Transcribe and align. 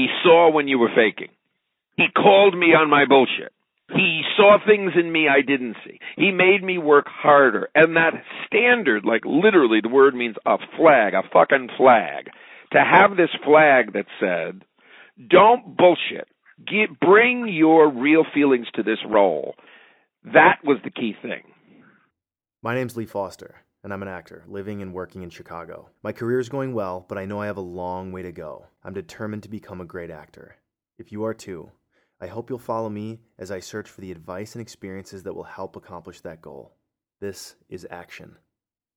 He 0.00 0.06
saw 0.22 0.50
when 0.50 0.66
you 0.66 0.78
were 0.78 0.88
faking. 0.96 1.28
He 1.98 2.06
called 2.16 2.56
me 2.56 2.68
on 2.68 2.88
my 2.88 3.04
bullshit. 3.04 3.52
He 3.94 4.22
saw 4.34 4.56
things 4.64 4.92
in 4.98 5.12
me 5.12 5.28
I 5.28 5.42
didn't 5.42 5.76
see. 5.84 5.98
He 6.16 6.30
made 6.30 6.62
me 6.62 6.78
work 6.78 7.04
harder. 7.06 7.68
And 7.74 7.96
that 7.96 8.14
standard, 8.46 9.04
like 9.04 9.26
literally 9.26 9.80
the 9.82 9.90
word 9.90 10.14
means 10.14 10.36
a 10.46 10.56
flag, 10.78 11.12
a 11.12 11.22
fucking 11.30 11.68
flag. 11.76 12.30
To 12.72 12.78
have 12.78 13.18
this 13.18 13.28
flag 13.44 13.92
that 13.92 14.06
said, 14.18 14.64
don't 15.28 15.76
bullshit. 15.76 16.28
Get, 16.66 16.98
bring 16.98 17.46
your 17.48 17.90
real 17.90 18.24
feelings 18.32 18.68
to 18.76 18.82
this 18.82 19.00
role. 19.06 19.54
That 20.24 20.60
was 20.64 20.78
the 20.82 20.90
key 20.90 21.14
thing. 21.20 21.42
My 22.62 22.74
name's 22.74 22.96
Leigh 22.96 23.04
Foster, 23.04 23.56
and 23.82 23.92
I'm 23.92 24.02
an 24.02 24.08
actor 24.08 24.44
living 24.46 24.82
and 24.82 24.92
working 24.92 25.22
in 25.22 25.30
Chicago. 25.30 25.88
My 26.02 26.12
career 26.12 26.38
is 26.38 26.48
going 26.48 26.74
well, 26.74 27.06
but 27.08 27.18
I 27.18 27.24
know 27.24 27.40
I 27.40 27.46
have 27.46 27.56
a 27.56 27.62
long 27.62 28.12
way 28.12 28.22
to 28.22 28.32
go. 28.32 28.66
I'm 28.84 28.94
determined 28.94 29.42
to 29.44 29.48
become 29.48 29.80
a 29.80 29.86
great 29.86 30.10
actor. 30.10 30.56
If 30.98 31.12
you 31.12 31.24
are 31.24 31.34
too, 31.34 31.70
I 32.20 32.26
hope 32.26 32.50
you'll 32.50 32.58
follow 32.58 32.90
me 32.90 33.20
as 33.38 33.50
I 33.50 33.60
search 33.60 33.88
for 33.88 34.02
the 34.02 34.12
advice 34.12 34.54
and 34.54 34.60
experiences 34.60 35.22
that 35.22 35.34
will 35.34 35.44
help 35.44 35.76
accomplish 35.76 36.20
that 36.20 36.42
goal. 36.42 36.74
This 37.20 37.56
is 37.68 37.86
Action. 37.90 38.36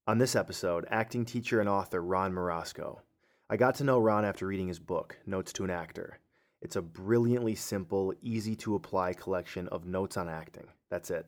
On 0.08 0.18
this 0.18 0.36
episode, 0.36 0.86
acting 0.90 1.24
teacher 1.24 1.62
and 1.62 1.70
author 1.70 2.04
Ron 2.04 2.34
Marasco. 2.34 3.00
I 3.50 3.56
got 3.56 3.76
to 3.76 3.86
know 3.86 4.00
Ron 4.00 4.26
after 4.26 4.46
reading 4.48 4.68
his 4.68 4.80
book, 4.80 5.18
Notes 5.26 5.54
to 5.54 5.64
an 5.64 5.70
Actor. 5.70 6.20
It's 6.62 6.76
a 6.76 6.82
brilliantly 6.82 7.56
simple, 7.56 8.14
easy 8.22 8.56
to 8.58 8.76
apply 8.76 9.14
collection 9.14 9.68
of 9.70 9.86
notes 9.86 10.18
on 10.18 10.28
acting. 10.28 10.68
That's 10.90 11.10
it. 11.10 11.26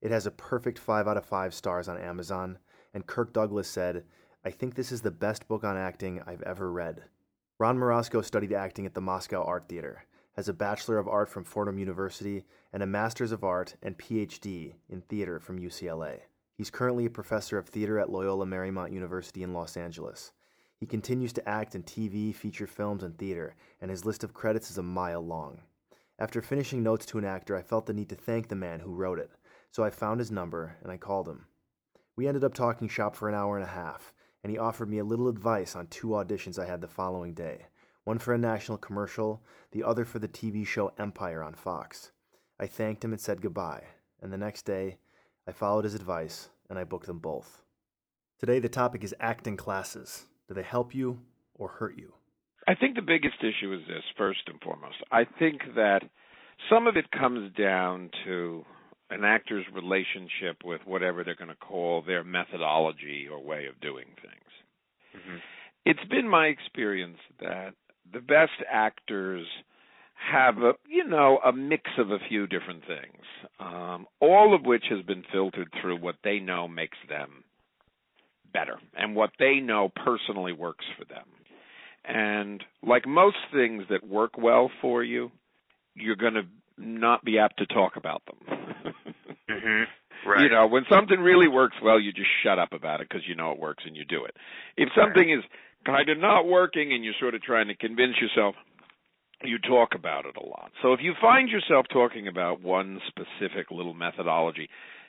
It 0.00 0.10
has 0.10 0.26
a 0.26 0.30
perfect 0.30 0.78
5 0.78 1.08
out 1.08 1.16
of 1.16 1.26
5 1.26 1.52
stars 1.52 1.88
on 1.88 1.98
Amazon, 1.98 2.58
and 2.94 3.06
Kirk 3.06 3.32
Douglas 3.32 3.68
said, 3.68 4.04
I 4.44 4.50
think 4.50 4.74
this 4.74 4.92
is 4.92 5.02
the 5.02 5.10
best 5.10 5.48
book 5.48 5.64
on 5.64 5.76
acting 5.76 6.22
I've 6.26 6.42
ever 6.42 6.70
read. 6.70 7.04
Ron 7.58 7.78
Marasco 7.78 8.24
studied 8.24 8.52
acting 8.52 8.86
at 8.86 8.94
the 8.94 9.00
Moscow 9.00 9.42
Art 9.42 9.68
Theater 9.68 10.04
has 10.38 10.48
a 10.48 10.52
Bachelor 10.52 10.98
of 10.98 11.08
Art 11.08 11.28
from 11.28 11.42
Fordham 11.42 11.80
University 11.80 12.44
and 12.72 12.80
a 12.80 12.86
Master's 12.86 13.32
of 13.32 13.42
Art 13.42 13.74
and 13.82 13.98
PhD 13.98 14.74
in 14.88 15.00
theater 15.00 15.40
from 15.40 15.58
UCLA. 15.58 16.20
He's 16.54 16.70
currently 16.70 17.06
a 17.06 17.10
professor 17.10 17.58
of 17.58 17.66
theater 17.66 17.98
at 17.98 18.08
Loyola 18.08 18.46
Marymount 18.46 18.92
University 18.92 19.42
in 19.42 19.52
Los 19.52 19.76
Angeles. 19.76 20.30
He 20.76 20.86
continues 20.86 21.32
to 21.32 21.48
act 21.48 21.74
in 21.74 21.82
TV, 21.82 22.32
feature 22.32 22.68
films, 22.68 23.02
and 23.02 23.18
theater, 23.18 23.56
and 23.80 23.90
his 23.90 24.04
list 24.04 24.22
of 24.22 24.32
credits 24.32 24.70
is 24.70 24.78
a 24.78 24.82
mile 24.84 25.26
long. 25.26 25.58
After 26.20 26.40
finishing 26.40 26.84
Notes 26.84 27.04
to 27.06 27.18
an 27.18 27.24
Actor, 27.24 27.56
I 27.56 27.62
felt 27.62 27.86
the 27.86 27.92
need 27.92 28.10
to 28.10 28.14
thank 28.14 28.46
the 28.46 28.54
man 28.54 28.78
who 28.78 28.94
wrote 28.94 29.18
it, 29.18 29.32
so 29.72 29.82
I 29.82 29.90
found 29.90 30.20
his 30.20 30.30
number 30.30 30.76
and 30.84 30.92
I 30.92 30.98
called 30.98 31.28
him. 31.28 31.46
We 32.18 32.26
ended 32.26 32.42
up 32.42 32.52
talking 32.52 32.88
shop 32.88 33.14
for 33.14 33.28
an 33.28 33.36
hour 33.36 33.56
and 33.56 33.64
a 33.64 33.70
half, 33.70 34.12
and 34.42 34.50
he 34.50 34.58
offered 34.58 34.90
me 34.90 34.98
a 34.98 35.04
little 35.04 35.28
advice 35.28 35.76
on 35.76 35.86
two 35.86 36.08
auditions 36.08 36.58
I 36.58 36.66
had 36.66 36.80
the 36.80 36.88
following 36.88 37.32
day 37.32 37.66
one 38.02 38.18
for 38.18 38.34
a 38.34 38.38
national 38.38 38.78
commercial, 38.78 39.40
the 39.70 39.84
other 39.84 40.04
for 40.04 40.18
the 40.18 40.26
TV 40.26 40.66
show 40.66 40.90
Empire 40.98 41.44
on 41.44 41.54
Fox. 41.54 42.10
I 42.58 42.66
thanked 42.66 43.04
him 43.04 43.12
and 43.12 43.20
said 43.20 43.40
goodbye, 43.40 43.84
and 44.20 44.32
the 44.32 44.36
next 44.36 44.62
day, 44.62 44.98
I 45.46 45.52
followed 45.52 45.84
his 45.84 45.94
advice 45.94 46.48
and 46.68 46.76
I 46.76 46.82
booked 46.82 47.06
them 47.06 47.20
both. 47.20 47.62
Today, 48.40 48.58
the 48.58 48.68
topic 48.68 49.04
is 49.04 49.14
acting 49.20 49.56
classes. 49.56 50.24
Do 50.48 50.54
they 50.54 50.64
help 50.64 50.96
you 50.96 51.20
or 51.54 51.68
hurt 51.68 51.96
you? 51.96 52.14
I 52.66 52.74
think 52.74 52.96
the 52.96 53.00
biggest 53.00 53.36
issue 53.42 53.72
is 53.72 53.86
this, 53.86 54.02
first 54.16 54.40
and 54.48 54.60
foremost. 54.60 54.96
I 55.12 55.22
think 55.38 55.60
that 55.76 56.00
some 56.68 56.88
of 56.88 56.96
it 56.96 57.12
comes 57.12 57.52
down 57.56 58.10
to 58.24 58.64
an 59.10 59.24
actor's 59.24 59.64
relationship 59.72 60.64
with 60.64 60.80
whatever 60.84 61.24
they're 61.24 61.34
going 61.34 61.48
to 61.48 61.56
call 61.56 62.02
their 62.02 62.24
methodology 62.24 63.26
or 63.30 63.42
way 63.42 63.66
of 63.66 63.80
doing 63.80 64.06
things. 64.20 65.16
Mm-hmm. 65.16 65.36
It's 65.86 66.04
been 66.10 66.28
my 66.28 66.46
experience 66.46 67.18
that 67.40 67.74
the 68.12 68.20
best 68.20 68.52
actors 68.70 69.46
have 70.32 70.58
a 70.58 70.72
you 70.88 71.04
know 71.04 71.38
a 71.44 71.52
mix 71.52 71.84
of 71.96 72.10
a 72.10 72.18
few 72.28 72.46
different 72.46 72.82
things, 72.86 73.24
um, 73.60 74.06
all 74.20 74.54
of 74.54 74.64
which 74.64 74.84
has 74.90 75.04
been 75.04 75.22
filtered 75.32 75.68
through 75.80 76.00
what 76.00 76.16
they 76.24 76.38
know 76.40 76.66
makes 76.66 76.98
them 77.08 77.44
better 78.52 78.78
and 78.96 79.14
what 79.14 79.30
they 79.38 79.60
know 79.60 79.90
personally 80.04 80.52
works 80.52 80.84
for 80.98 81.04
them. 81.04 81.26
And 82.04 82.64
like 82.82 83.06
most 83.06 83.36
things 83.52 83.84
that 83.90 84.06
work 84.06 84.38
well 84.38 84.70
for 84.80 85.04
you, 85.04 85.30
you're 85.94 86.16
going 86.16 86.34
to 86.34 86.46
not 86.78 87.24
be 87.24 87.38
apt 87.38 87.58
to 87.58 87.66
talk 87.66 87.96
about 87.96 88.22
them. 88.26 88.94
mm-hmm. 89.50 89.82
Right. 90.26 90.42
You 90.42 90.48
know, 90.50 90.66
when 90.66 90.82
something 90.90 91.20
really 91.20 91.46
works 91.46 91.76
well, 91.80 91.98
you 91.98 92.12
just 92.12 92.28
shut 92.42 92.58
up 92.58 92.72
about 92.72 93.00
it 93.00 93.08
because 93.08 93.22
you 93.28 93.36
know 93.36 93.52
it 93.52 93.58
works 93.58 93.84
and 93.86 93.96
you 93.96 94.04
do 94.04 94.24
it. 94.24 94.34
If 94.76 94.88
something 94.92 95.30
is 95.30 95.44
kind 95.86 96.08
of 96.08 96.18
not 96.18 96.44
working 96.44 96.92
and 96.92 97.04
you're 97.04 97.14
sort 97.20 97.36
of 97.36 97.42
trying 97.42 97.68
to 97.68 97.76
convince 97.76 98.14
yourself 98.20 98.56
you 99.44 99.58
talk 99.58 99.90
about 99.94 100.26
it 100.26 100.36
a 100.36 100.44
lot. 100.44 100.72
So 100.82 100.92
if 100.92 101.00
you 101.02 101.14
find 101.20 101.48
yourself 101.48 101.86
talking 101.92 102.26
about 102.26 102.60
one 102.60 103.00
specific 103.06 103.70
little 103.70 103.94
methodology, 103.94 104.68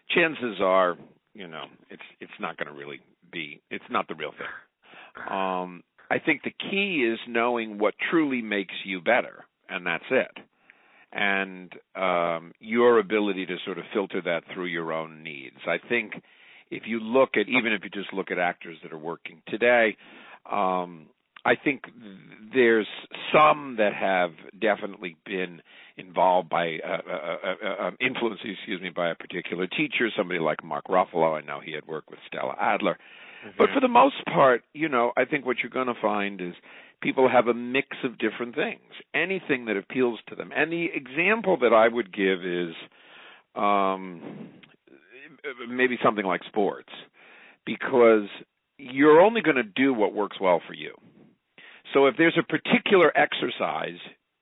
chances 0.10 0.58
are, 0.62 0.98
you 1.34 1.48
know, 1.48 1.66
it's 1.90 2.04
it's 2.20 2.32
not 2.40 2.58
going 2.58 2.68
to 2.68 2.74
really 2.74 3.00
be 3.32 3.62
it's 3.72 3.86
not 3.90 4.08
the 4.08 4.16
real 4.16 4.32
thing. 4.32 5.34
Um 5.36 5.84
I 6.12 6.18
think 6.20 6.42
the 6.44 6.52
key 6.52 7.08
is 7.12 7.20
knowing 7.28 7.78
what 7.78 7.94
truly 8.10 8.42
makes 8.42 8.74
you 8.84 9.00
better, 9.00 9.46
and 9.68 9.86
that's 9.86 10.06
it. 10.10 10.32
And 11.12 11.74
um 11.96 12.54
your 12.60 13.00
ability 13.00 13.46
to 13.48 13.58
sort 13.66 13.78
of 13.78 13.86
filter 13.94 14.22
that 14.22 14.44
through 14.54 14.68
your 14.68 14.94
own 14.94 15.24
needs. 15.24 15.58
I 15.68 15.78
think 15.88 16.14
if 16.72 16.84
you 16.86 17.00
look 17.00 17.32
at 17.36 17.48
even 17.50 17.74
if 17.74 17.84
you 17.84 17.90
just 17.90 18.14
look 18.14 18.32
at 18.32 18.38
actors 18.38 18.78
that 18.84 18.94
are 18.94 18.98
working 18.98 19.42
today, 19.48 19.98
um, 20.50 21.08
I 21.46 21.56
think 21.56 21.84
there's 22.54 22.88
some 23.34 23.78
that 23.78 23.94
have 23.94 24.32
definitely 24.60 25.16
been 25.26 25.62
involved 25.98 26.50
by 26.50 26.80
uh, 26.86 26.98
uh, 27.10 27.38
uh, 27.44 27.88
uh, 27.88 27.92
influenced, 28.00 28.44
excuse 28.44 28.82
me, 28.82 28.90
by 28.90 29.10
a 29.10 29.16
particular 29.16 29.68
teacher, 29.68 30.10
somebody 30.16 30.40
like 30.40 30.64
Mark 30.64 30.86
Ruffalo. 30.88 31.38
I 31.38 31.46
know 31.46 31.60
he 31.64 31.74
had 31.74 31.86
worked 31.88 32.10
with 32.10 32.20
Stella 32.28 32.56
Adler. 32.60 32.98
Mm-hmm. 33.46 33.58
But 33.58 33.70
for 33.74 33.80
the 33.80 33.88
most 33.88 34.16
part, 34.26 34.64
you 34.74 34.90
know, 34.90 35.12
I 35.18 35.26
think 35.26 35.46
what 35.46 35.58
you're 35.64 35.70
going 35.70 35.88
to 35.88 36.02
find 36.02 36.42
is 36.42 36.54
people 37.02 37.30
have 37.30 37.48
a 37.48 37.54
mix 37.54 37.88
of 38.04 38.18
different 38.18 38.56
things, 38.56 38.82
anything 39.14 39.66
that 39.66 39.78
appeals 39.78 40.20
to 40.28 40.36
them. 40.36 40.52
And 40.56 40.72
the 40.72 40.88
example 40.94 41.58
that 41.62 41.74
I 41.74 41.88
would 41.88 42.14
give 42.14 42.46
is 42.46 42.74
um, 43.56 44.50
maybe 45.70 45.98
something 46.04 46.26
like 46.26 46.42
sports, 46.48 46.90
because 47.66 48.28
you're 48.78 49.22
only 49.22 49.42
going 49.42 49.58
to 49.58 49.64
do 49.64 49.94
what 49.94 50.14
works 50.14 50.38
well 50.40 50.62
for 50.68 50.74
you. 50.74 50.94
So 51.94 52.06
if 52.06 52.16
there's 52.18 52.38
a 52.40 52.44
particular 52.44 53.12
exercise 53.18 54.00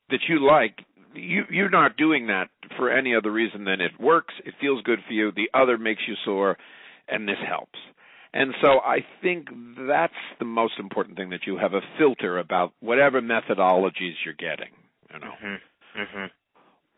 that 0.09 0.19
you 0.27 0.45
like, 0.45 0.79
you 1.13 1.43
you're 1.49 1.69
not 1.69 1.97
doing 1.97 2.27
that 2.27 2.49
for 2.75 2.91
any 2.91 3.15
other 3.15 3.31
reason 3.31 3.63
than 3.63 3.81
it 3.81 3.91
works, 3.99 4.33
it 4.45 4.53
feels 4.59 4.81
good 4.83 4.99
for 5.07 5.13
you, 5.13 5.31
the 5.31 5.49
other 5.53 5.77
makes 5.77 6.01
you 6.07 6.15
sore, 6.25 6.57
and 7.07 7.27
this 7.27 7.37
helps. 7.47 7.79
And 8.33 8.53
so 8.61 8.79
I 8.79 8.99
think 9.21 9.47
that's 9.87 10.13
the 10.39 10.45
most 10.45 10.73
important 10.79 11.17
thing 11.17 11.29
that 11.29 11.47
you 11.47 11.57
have 11.57 11.73
a 11.73 11.81
filter 11.97 12.37
about 12.37 12.73
whatever 12.79 13.21
methodologies 13.21 14.13
you're 14.25 14.33
getting. 14.37 14.73
You 15.13 15.19
know. 15.19 15.31
Mm-hmm. 15.43 16.01
Mm-hmm. 16.01 16.25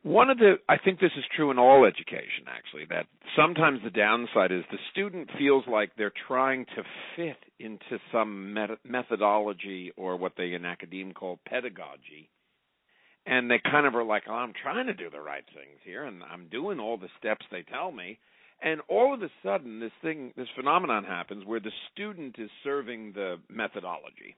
One 0.03 0.29
of 0.29 0.38
the, 0.38 0.56
I 0.69 0.78
think 0.78 1.00
this 1.00 1.12
is 1.17 1.25
true 1.35 1.51
in 1.51 1.59
all 1.59 1.85
education 1.85 2.45
actually, 2.47 2.85
that 2.90 3.06
sometimes 3.35 3.81
the 3.84 3.90
downside 3.90 4.51
is 4.51 4.63
the 4.72 4.78
student 4.91 5.29
feels 5.38 5.66
like 5.67 5.91
they're 5.97 6.13
trying 6.28 6.66
to 6.75 6.84
fit 7.16 7.38
into 7.59 8.01
some 8.11 8.53
met- 8.53 8.79
methodology 8.85 9.91
or 9.97 10.16
what 10.16 10.34
they 10.38 10.53
in 10.53 10.63
academia 10.63 11.13
call 11.13 11.40
pedagogy. 11.46 12.29
And 13.25 13.51
they 13.51 13.59
kind 13.59 13.85
of 13.85 13.94
are 13.94 14.06
like, 14.06 14.23
oh, 14.29 14.34
I'm 14.34 14.53
trying 14.53 14.88
to 14.88 14.94
do 14.94 15.09
the 15.09 15.19
right 15.19 15.44
things 15.53 15.79
here 15.84 16.06
and 16.06 16.23
I'm 16.23 16.47
doing 16.47 16.79
all 16.79 16.97
the 16.97 17.09
steps 17.19 17.46
they 17.51 17.63
tell 17.63 17.91
me. 17.91 18.19
And 18.62 18.81
all 18.90 19.14
of 19.14 19.22
a 19.22 19.30
sudden, 19.42 19.80
this 19.80 19.92
thing, 20.02 20.34
this 20.36 20.47
phenomenon 20.56 21.06
happens 21.06 21.46
where 21.46 21.62
the 21.62 21.72
student 21.94 22.36
is 22.38 22.50
serving 22.64 23.14
the 23.14 23.38
methodology 23.50 24.36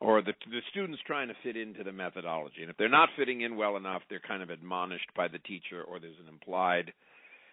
or 0.00 0.20
the 0.20 0.32
the 0.50 0.60
students 0.70 1.00
trying 1.06 1.28
to 1.28 1.34
fit 1.42 1.56
into 1.56 1.82
the 1.82 1.92
methodology. 1.92 2.60
And 2.60 2.70
if 2.70 2.76
they're 2.76 2.88
not 2.88 3.08
fitting 3.16 3.40
in 3.40 3.56
well 3.56 3.76
enough, 3.76 4.02
they're 4.08 4.20
kind 4.20 4.42
of 4.42 4.50
admonished 4.50 5.08
by 5.16 5.28
the 5.28 5.38
teacher, 5.38 5.82
or 5.82 5.98
there's 5.98 6.18
an 6.20 6.28
implied, 6.28 6.92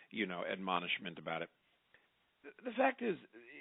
you 0.09 0.25
know, 0.25 0.41
admonishment 0.51 1.17
about 1.17 1.41
it. 1.41 1.49
The 2.65 2.71
fact 2.71 3.01
is, 3.01 3.15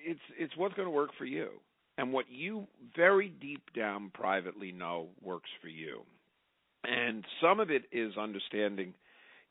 it's 0.05 0.21
it's 0.39 0.57
what's 0.57 0.75
going 0.75 0.87
to 0.87 0.93
work 0.93 1.11
for 1.17 1.25
you, 1.25 1.51
and 1.99 2.13
what 2.13 2.27
you 2.29 2.67
very 2.97 3.29
deep 3.29 3.63
down 3.77 4.11
privately 4.13 4.73
know 4.73 5.09
works 5.23 5.51
for 5.63 5.69
you. 5.69 6.03
And 6.83 7.25
some 7.43 7.61
of 7.61 7.71
it 7.71 7.85
is 7.93 8.17
understanding 8.17 8.95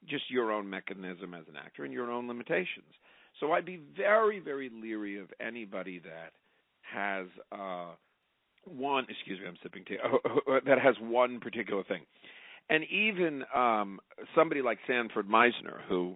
just 0.07 0.29
your 0.29 0.51
own 0.51 0.69
mechanism 0.69 1.33
as 1.33 1.45
an 1.49 1.55
actor 1.57 1.83
and 1.83 1.93
your 1.93 2.11
own 2.11 2.27
limitations. 2.27 2.93
So 3.39 3.51
I'd 3.51 3.65
be 3.65 3.79
very, 3.95 4.39
very 4.39 4.69
leery 4.69 5.19
of 5.19 5.27
anybody 5.39 5.99
that 5.99 6.33
has 6.81 7.27
uh 7.51 7.91
one 8.65 9.05
excuse 9.09 9.39
me 9.39 9.45
i'm 9.47 9.57
sipping 9.63 9.85
tea 9.85 9.97
that 10.65 10.79
has 10.79 10.95
one 10.99 11.39
particular 11.39 11.83
thing 11.83 12.01
and 12.69 12.83
even 12.85 13.43
um 13.55 13.99
somebody 14.35 14.61
like 14.61 14.79
sanford 14.87 15.27
meisner 15.27 15.81
who 15.87 16.15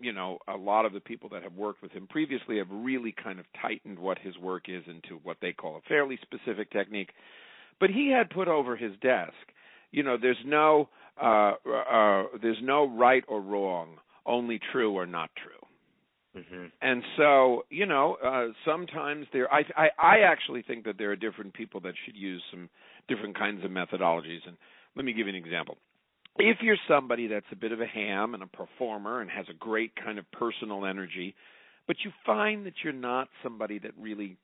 you 0.00 0.12
know 0.12 0.38
a 0.48 0.56
lot 0.56 0.86
of 0.86 0.92
the 0.92 1.00
people 1.00 1.28
that 1.28 1.42
have 1.42 1.54
worked 1.54 1.82
with 1.82 1.92
him 1.92 2.06
previously 2.06 2.58
have 2.58 2.68
really 2.70 3.12
kind 3.22 3.40
of 3.40 3.46
tightened 3.60 3.98
what 3.98 4.18
his 4.18 4.38
work 4.38 4.64
is 4.68 4.84
into 4.86 5.20
what 5.22 5.36
they 5.42 5.52
call 5.52 5.76
a 5.76 5.80
fairly 5.88 6.18
specific 6.22 6.70
technique 6.70 7.10
but 7.80 7.90
he 7.90 8.10
had 8.10 8.30
put 8.30 8.48
over 8.48 8.76
his 8.76 8.92
desk 9.02 9.34
You 9.94 10.02
know, 10.02 10.16
there's 10.20 10.36
no 10.44 10.88
uh, 11.20 11.52
uh, 11.68 12.24
there's 12.42 12.58
no 12.62 12.88
right 12.96 13.24
or 13.28 13.40
wrong, 13.40 13.98
only 14.26 14.58
true 14.72 14.92
or 14.92 15.06
not 15.06 15.30
true. 15.36 15.64
Mhm. 16.36 16.72
And 16.80 17.04
so, 17.16 17.64
you 17.70 17.86
know, 17.86 18.16
uh, 18.16 18.48
sometimes 18.64 19.26
there, 19.32 19.52
I, 19.52 19.64
I, 19.76 19.90
I 19.98 20.18
actually 20.20 20.62
think 20.62 20.84
that 20.84 20.98
there 20.98 21.10
are 21.12 21.16
different 21.16 21.54
people 21.54 21.80
that 21.82 21.94
should 22.04 22.16
use 22.16 22.42
some 22.50 22.68
different 23.06 23.38
kinds 23.38 23.64
of 23.64 23.70
methodologies. 23.70 24.44
And 24.46 24.56
let 24.96 25.04
me 25.04 25.12
give 25.12 25.28
you 25.28 25.32
an 25.32 25.36
example. 25.36 25.76
If 26.36 26.58
you're 26.60 26.76
somebody 26.88 27.28
that's 27.28 27.46
a 27.52 27.56
bit 27.56 27.70
of 27.70 27.80
a 27.80 27.86
ham 27.86 28.34
and 28.34 28.42
a 28.42 28.48
performer 28.48 29.20
and 29.20 29.30
has 29.30 29.46
a 29.48 29.54
great 29.54 29.94
kind 29.94 30.18
of 30.18 30.28
personal 30.32 30.84
energy, 30.84 31.36
but 31.86 31.96
you 32.04 32.10
find 32.26 32.66
that 32.66 32.74
you're 32.82 32.92
not 32.92 33.28
somebody 33.42 33.78
that 33.78 33.92
really 33.96 34.36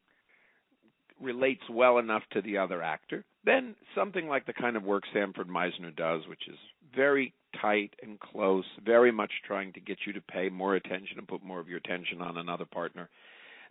relates 1.20 1.62
well 1.70 1.99
enough 1.99 2.22
to 2.32 2.43
the 2.43 2.58
other 2.58 2.82
actor, 2.82 3.25
then 3.44 3.75
something 3.94 4.28
like 4.28 4.46
the 4.46 4.52
kind 4.52 4.76
of 4.76 4.82
work 4.82 5.05
Sanford 5.12 5.49
Meisner 5.49 5.94
does, 5.94 6.22
which 6.28 6.49
is 6.49 6.58
very 6.94 7.32
tight 7.61 7.94
and 8.02 8.19
close, 8.20 8.64
very 8.84 9.12
much 9.12 9.31
trying 9.46 9.72
to 9.72 9.81
get 9.81 9.99
you 10.06 10.12
to 10.12 10.20
pay 10.20 10.49
more 10.49 10.75
attention 10.75 11.19
and 11.19 11.28
put 11.28 11.44
more 11.44 11.61
of 11.61 11.69
your 11.69 11.78
attention 11.78 12.20
on 12.20 12.38
another 12.38 12.64
partner, 12.64 13.08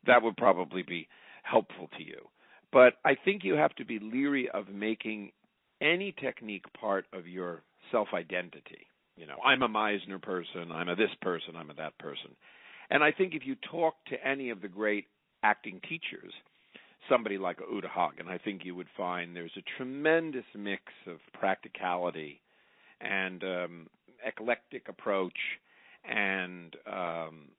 that 0.06 0.22
would 0.22 0.38
probably 0.38 0.84
be 0.84 1.08
helpful 1.44 1.90
to 1.98 2.04
you. 2.04 2.28
But 2.72 2.94
I 3.04 3.16
think 3.16 3.44
you 3.44 3.56
have 3.56 3.76
to 3.76 3.86
be 3.86 4.00
leery 4.00 4.50
of 4.54 4.70
making 4.70 5.32
any 5.82 6.14
technique 6.20 6.66
part 6.80 7.06
of 7.14 7.28
your 7.28 7.64
self 7.92 8.10
identity. 8.14 8.88
You 9.16 9.26
know, 9.26 9.38
I'm 9.44 9.64
a 9.64 9.68
Meisner 9.68 10.22
person, 10.22 10.72
I'm 10.72 10.90
a 10.90 10.96
this 10.96 11.10
person, 11.22 11.56
I'm 11.56 11.70
a 11.70 11.74
that 11.76 11.98
person. 11.98 12.32
And 12.90 13.04
I 13.04 13.12
think 13.12 13.34
if 13.34 13.46
you 13.46 13.56
talk 13.70 13.96
to 14.08 14.28
any 14.28 14.50
of 14.50 14.62
the 14.62 14.68
great 14.68 15.06
acting 15.44 15.82
teachers, 15.88 16.34
somebody 17.10 17.38
like 17.38 17.58
Uta 17.72 17.88
Hagen, 17.90 18.28
I 18.30 18.38
think 18.38 18.64
you 18.64 18.76
would 18.76 18.88
find 18.96 19.36
there's 19.36 19.58
a 19.58 19.64
tremendous 19.78 20.46
mix 20.56 20.84
of 21.08 21.18
practicality 21.34 22.42
and 23.02 23.44
um, 23.44 23.88
eclectic 24.26 24.88
approach 24.90 25.38
and 26.10 26.76
um, 26.86 27.50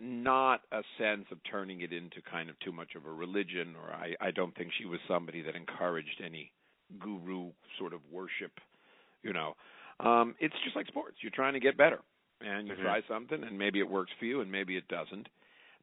not 0.00 0.62
a 0.72 0.82
sense 0.98 1.26
of 1.30 1.38
turning 1.50 1.82
it 1.82 1.92
into 1.92 2.20
kind 2.30 2.50
of 2.50 2.58
too 2.60 2.72
much 2.72 2.94
of 2.96 3.06
a 3.06 3.10
religion 3.12 3.74
or 3.82 3.92
I, 3.94 4.14
I 4.20 4.30
don't 4.30 4.54
think 4.56 4.70
she 4.78 4.86
was 4.86 5.00
somebody 5.08 5.42
that 5.42 5.54
encouraged 5.56 6.20
any 6.24 6.52
guru 6.98 7.50
sort 7.78 7.92
of 7.92 8.00
worship 8.10 8.52
you 9.22 9.32
know. 9.32 9.54
Um 10.00 10.34
it's 10.40 10.54
just 10.64 10.76
like 10.76 10.86
sports. 10.86 11.16
You're 11.20 11.32
trying 11.34 11.54
to 11.54 11.60
get 11.60 11.76
better 11.76 12.00
and 12.40 12.66
you 12.66 12.74
Mhm. 12.74 12.82
try 12.82 13.02
something 13.06 13.44
and 13.44 13.58
maybe 13.58 13.78
it 13.80 13.88
works 13.88 14.12
for 14.18 14.24
you 14.24 14.40
and 14.40 14.50
maybe 14.50 14.76
it 14.76 14.88
doesn't 14.88 15.28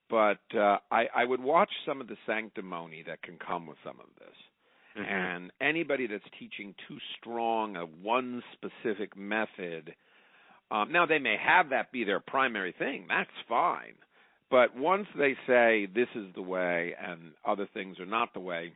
but 0.10 0.40
uh 0.56 0.78
i 0.92 1.08
i 1.16 1.24
would 1.26 1.42
watch 1.42 1.72
some 1.86 2.02
of 2.02 2.08
the 2.08 2.18
sanctimony 2.26 3.04
that 3.06 3.22
can 3.22 3.38
come 3.38 3.66
with 3.68 3.78
some 3.84 4.00
of 4.00 4.08
this. 4.20 4.36
Mhm. 4.98 5.06
and 5.12 5.52
anybody 5.62 6.08
that's 6.08 6.24
teaching 6.40 6.74
too 6.88 6.98
strong 7.20 7.76
a 7.78 7.86
one 7.86 8.42
specific 8.54 9.16
method 9.16 9.96
um 10.72 10.92
now 10.92 11.06
they 11.06 11.20
may 11.20 11.38
have 11.38 11.70
that 11.70 11.92
be 11.92 12.04
their 12.04 12.20
primary 12.20 12.72
thing 12.74 13.06
that's 13.08 13.30
fine. 13.48 13.96
But 14.50 14.74
once 14.78 15.08
they 15.18 15.36
say 15.46 15.88
this 15.88 16.08
is 16.16 16.34
the 16.34 16.42
way 16.42 16.96
and 17.00 17.34
other 17.46 17.66
things 17.74 18.00
are 18.00 18.06
not 18.06 18.34
the 18.34 18.40
way 18.40 18.72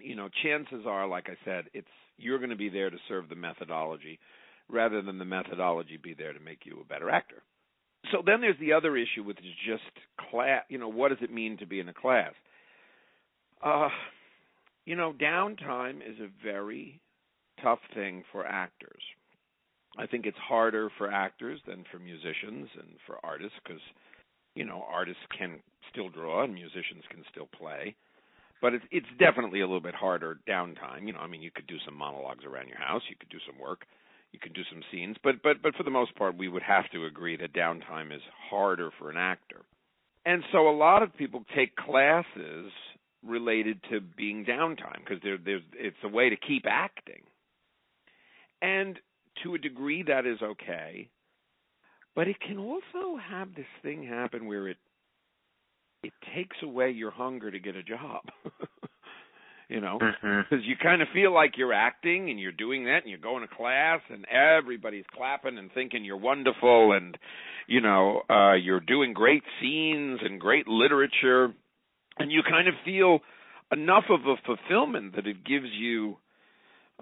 you 0.00 0.14
know 0.16 0.28
chances 0.42 0.86
are 0.86 1.06
like 1.06 1.28
i 1.28 1.36
said 1.44 1.64
it's 1.74 1.88
you're 2.16 2.38
going 2.38 2.50
to 2.50 2.56
be 2.56 2.68
there 2.68 2.90
to 2.90 2.98
serve 3.08 3.28
the 3.28 3.34
methodology 3.34 4.18
rather 4.68 5.02
than 5.02 5.18
the 5.18 5.24
methodology 5.24 5.96
be 5.96 6.14
there 6.14 6.32
to 6.32 6.40
make 6.40 6.64
you 6.64 6.78
a 6.80 6.84
better 6.84 7.10
actor 7.10 7.42
so 8.14 8.22
then 8.24 8.40
there's 8.40 8.58
the 8.60 8.72
other 8.72 8.96
issue 8.96 9.24
which 9.24 9.38
is 9.38 9.54
just 9.66 9.82
class 10.30 10.62
you 10.68 10.78
know 10.78 10.88
what 10.88 11.08
does 11.08 11.18
it 11.20 11.32
mean 11.32 11.56
to 11.58 11.66
be 11.66 11.80
in 11.80 11.88
a 11.88 11.94
class? 11.94 12.32
Uh 13.62 13.88
you 14.84 14.94
know 14.94 15.12
downtime 15.12 15.96
is 15.96 16.18
a 16.20 16.28
very 16.42 17.00
tough 17.62 17.80
thing 17.92 18.22
for 18.30 18.46
actors. 18.46 19.02
I 19.98 20.06
think 20.06 20.26
it's 20.26 20.38
harder 20.38 20.90
for 20.96 21.10
actors 21.10 21.60
than 21.66 21.84
for 21.90 21.98
musicians 21.98 22.68
and 22.78 22.90
for 23.06 23.18
artists 23.24 23.58
because 23.64 23.82
you 24.54 24.64
know 24.64 24.84
artists 24.88 25.22
can 25.36 25.58
still 25.90 26.08
draw 26.08 26.44
and 26.44 26.54
musicians 26.54 27.02
can 27.10 27.24
still 27.32 27.48
play. 27.58 27.96
But 28.62 28.74
it's 28.74 28.84
it's 28.92 29.06
definitely 29.18 29.60
a 29.60 29.66
little 29.66 29.80
bit 29.80 29.94
harder 29.94 30.38
downtime. 30.48 31.06
You 31.06 31.14
know 31.14 31.20
i 31.20 31.26
mean 31.26 31.42
you 31.42 31.50
could 31.50 31.66
do 31.66 31.78
some 31.84 31.96
monologues 31.96 32.44
around 32.44 32.68
your 32.68 32.78
house. 32.78 33.02
You 33.10 33.16
could 33.18 33.30
do 33.30 33.40
some 33.44 33.58
work 33.58 33.86
you 34.34 34.40
can 34.40 34.52
do 34.52 34.62
some 34.68 34.82
scenes 34.90 35.16
but 35.22 35.36
but 35.42 35.62
but 35.62 35.74
for 35.76 35.84
the 35.84 35.90
most 35.90 36.14
part 36.16 36.36
we 36.36 36.48
would 36.48 36.62
have 36.62 36.90
to 36.90 37.06
agree 37.06 37.36
that 37.36 37.54
downtime 37.54 38.14
is 38.14 38.20
harder 38.50 38.90
for 38.98 39.08
an 39.08 39.16
actor. 39.16 39.62
And 40.26 40.42
so 40.52 40.68
a 40.68 40.76
lot 40.76 41.02
of 41.02 41.16
people 41.16 41.44
take 41.54 41.76
classes 41.76 42.72
related 43.24 43.78
to 43.90 44.00
being 44.00 44.44
downtime 44.44 44.98
because 45.04 45.22
there 45.22 45.38
there's 45.42 45.62
it's 45.74 45.96
a 46.02 46.08
way 46.08 46.30
to 46.30 46.36
keep 46.36 46.64
acting. 46.68 47.22
And 48.60 48.98
to 49.42 49.54
a 49.54 49.58
degree 49.58 50.02
that 50.02 50.26
is 50.26 50.38
okay. 50.42 51.08
But 52.16 52.28
it 52.28 52.40
can 52.40 52.58
also 52.58 53.18
have 53.28 53.54
this 53.54 53.66
thing 53.82 54.04
happen 54.06 54.46
where 54.46 54.68
it 54.68 54.78
it 56.02 56.12
takes 56.34 56.56
away 56.62 56.90
your 56.90 57.10
hunger 57.10 57.50
to 57.50 57.58
get 57.58 57.76
a 57.76 57.82
job 57.82 58.22
you 59.74 59.80
know 59.80 59.98
because 59.98 60.64
you 60.64 60.76
kind 60.80 61.02
of 61.02 61.08
feel 61.12 61.34
like 61.34 61.54
you're 61.56 61.72
acting 61.72 62.30
and 62.30 62.38
you're 62.38 62.52
doing 62.52 62.84
that 62.84 62.98
and 63.02 63.10
you're 63.10 63.18
going 63.18 63.46
to 63.46 63.52
class 63.52 64.00
and 64.08 64.24
everybody's 64.28 65.04
clapping 65.14 65.58
and 65.58 65.72
thinking 65.72 66.04
you're 66.04 66.16
wonderful 66.16 66.92
and 66.92 67.18
you 67.66 67.80
know 67.80 68.22
uh 68.30 68.52
you're 68.52 68.80
doing 68.80 69.12
great 69.12 69.42
scenes 69.60 70.20
and 70.22 70.40
great 70.40 70.68
literature. 70.68 71.52
And 72.16 72.30
you 72.30 72.42
kind 72.48 72.68
of 72.68 72.74
feel 72.84 73.18
enough 73.72 74.04
of 74.08 74.20
a 74.20 74.36
fulfillment 74.46 75.16
that 75.16 75.26
it 75.26 75.44
gives 75.44 75.66
you 75.76 76.16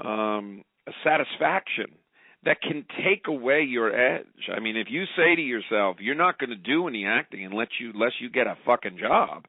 um 0.03 0.65
a 0.87 0.93
satisfaction 1.05 1.99
that 2.45 2.63
can 2.63 2.85
take 3.05 3.29
away 3.29 3.63
your 3.63 3.95
edge. 3.95 4.49
I 4.55 4.59
mean, 4.61 4.77
if 4.77 4.89
you 4.91 5.05
say 5.17 5.37
to 5.37 5.43
yourself, 5.43 5.99
you're 6.01 6.15
not 6.15 6.39
going 6.39 6.51
to 6.51 6.57
do 6.57 6.89
any 6.89 7.05
acting 7.05 7.45
unless 7.45 7.69
you 7.79 7.91
unless 7.93 8.13
you 8.19 8.31
get 8.31 8.47
a 8.47 8.57
fucking 8.65 8.97
job, 8.99 9.45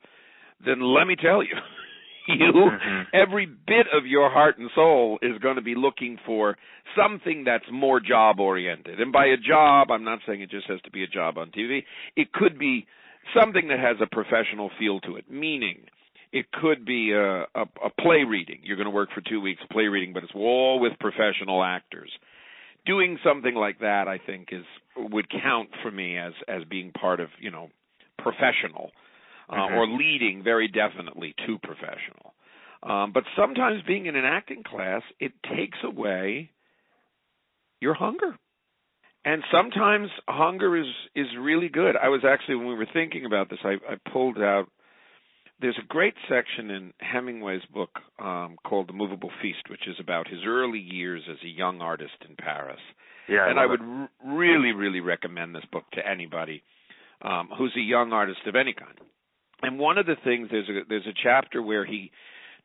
then 0.65 0.81
let 0.81 1.07
me 1.07 1.15
tell 1.15 1.41
you, 1.41 1.55
you 2.27 2.51
Mhm. 2.53 3.07
every 3.13 3.45
bit 3.45 3.87
of 3.91 4.05
your 4.05 4.29
heart 4.29 4.57
and 4.57 4.69
soul 4.71 5.19
is 5.21 5.37
going 5.39 5.55
to 5.55 5.61
be 5.61 5.75
looking 5.75 6.17
for 6.25 6.57
something 6.95 7.43
that's 7.43 7.69
more 7.71 7.99
job 7.99 8.39
oriented. 8.39 8.99
And 8.99 9.11
by 9.11 9.25
a 9.25 9.37
job, 9.37 9.91
I'm 9.91 10.03
not 10.03 10.19
saying 10.25 10.41
it 10.41 10.49
just 10.49 10.67
has 10.67 10.81
to 10.83 10.91
be 10.91 11.03
a 11.03 11.07
job 11.07 11.37
on 11.37 11.51
TV. 11.51 11.85
It 12.15 12.31
could 12.31 12.57
be 12.57 12.85
something 13.33 13.67
that 13.69 13.79
has 13.79 13.97
a 14.01 14.07
professional 14.07 14.69
feel 14.79 14.99
to 15.01 15.15
it, 15.15 15.29
meaning 15.29 15.87
it 16.31 16.51
could 16.51 16.85
be 16.85 17.11
a, 17.11 17.43
a, 17.43 17.67
a 17.85 17.89
play 18.01 18.23
reading. 18.23 18.59
You're 18.63 18.77
going 18.77 18.85
to 18.85 18.91
work 18.91 19.11
for 19.13 19.21
two 19.21 19.39
weeks 19.39 19.61
play 19.71 19.87
reading, 19.87 20.13
but 20.13 20.23
it's 20.23 20.33
all 20.35 20.79
with 20.79 20.93
professional 20.99 21.63
actors. 21.63 22.11
Doing 22.85 23.17
something 23.23 23.55
like 23.55 23.79
that, 23.79 24.07
I 24.07 24.17
think, 24.17 24.49
is 24.51 24.65
would 24.97 25.29
count 25.29 25.69
for 25.81 25.89
me 25.91 26.17
as 26.17 26.33
as 26.47 26.63
being 26.65 26.91
part 26.91 27.19
of 27.19 27.29
you 27.39 27.49
know 27.49 27.69
professional 28.17 28.91
uh, 29.49 29.55
Mhm. 29.67 29.71
or 29.77 29.87
leading 29.87 30.43
very 30.43 30.67
definitely 30.67 31.33
to 31.45 31.57
professional. 31.59 32.33
Um, 32.83 33.11
but 33.11 33.23
sometimes 33.35 33.81
being 33.83 34.05
in 34.07 34.15
an 34.15 34.25
acting 34.25 34.63
class, 34.63 35.03
it 35.19 35.31
takes 35.43 35.77
away 35.83 36.51
your 37.81 37.93
hunger. 37.93 38.37
And 39.25 39.43
sometimes 39.51 40.09
hunger 40.27 40.75
is 40.75 40.87
is 41.15 41.27
really 41.37 41.69
good. 41.69 41.95
I 41.95 42.09
was 42.09 42.25
actually 42.25 42.55
when 42.55 42.67
we 42.67 42.75
were 42.75 42.85
thinking 42.91 43.25
about 43.25 43.49
this, 43.49 43.59
I, 43.63 43.73
I 43.89 43.95
pulled 44.11 44.37
out. 44.39 44.69
There's 45.59 45.77
a 45.77 45.85
great 45.87 46.15
section 46.27 46.69
in 46.71 46.93
Hemingway's 46.99 47.63
book 47.67 48.01
um, 48.19 48.57
called 48.65 48.87
The 48.89 48.93
Moveable 48.93 49.31
Feast, 49.41 49.69
which 49.69 49.87
is 49.87 49.95
about 49.97 50.27
his 50.27 50.39
early 50.45 50.79
years 50.79 51.21
as 51.29 51.37
a 51.41 51.47
young 51.47 51.79
artist 51.81 52.17
in 52.27 52.35
Paris 52.35 52.81
Yeah. 53.29 53.47
and 53.49 53.57
I 53.57 53.65
would 53.65 53.79
r- 53.81 54.09
really, 54.25 54.73
really 54.73 54.99
recommend 54.99 55.55
this 55.55 55.63
book 55.71 55.85
to 55.91 56.05
anybody 56.05 56.63
um, 57.21 57.47
who's 57.57 57.73
a 57.77 57.81
young 57.81 58.11
artist 58.11 58.41
of 58.45 58.55
any 58.57 58.73
kind. 58.73 58.99
And 59.63 59.79
one 59.79 59.97
of 59.97 60.05
the 60.05 60.15
things 60.23 60.49
there's 60.51 60.69
a 60.69 60.81
there's 60.87 61.07
a 61.07 61.13
chapter 61.21 61.61
where 61.61 61.85
he 61.85 62.11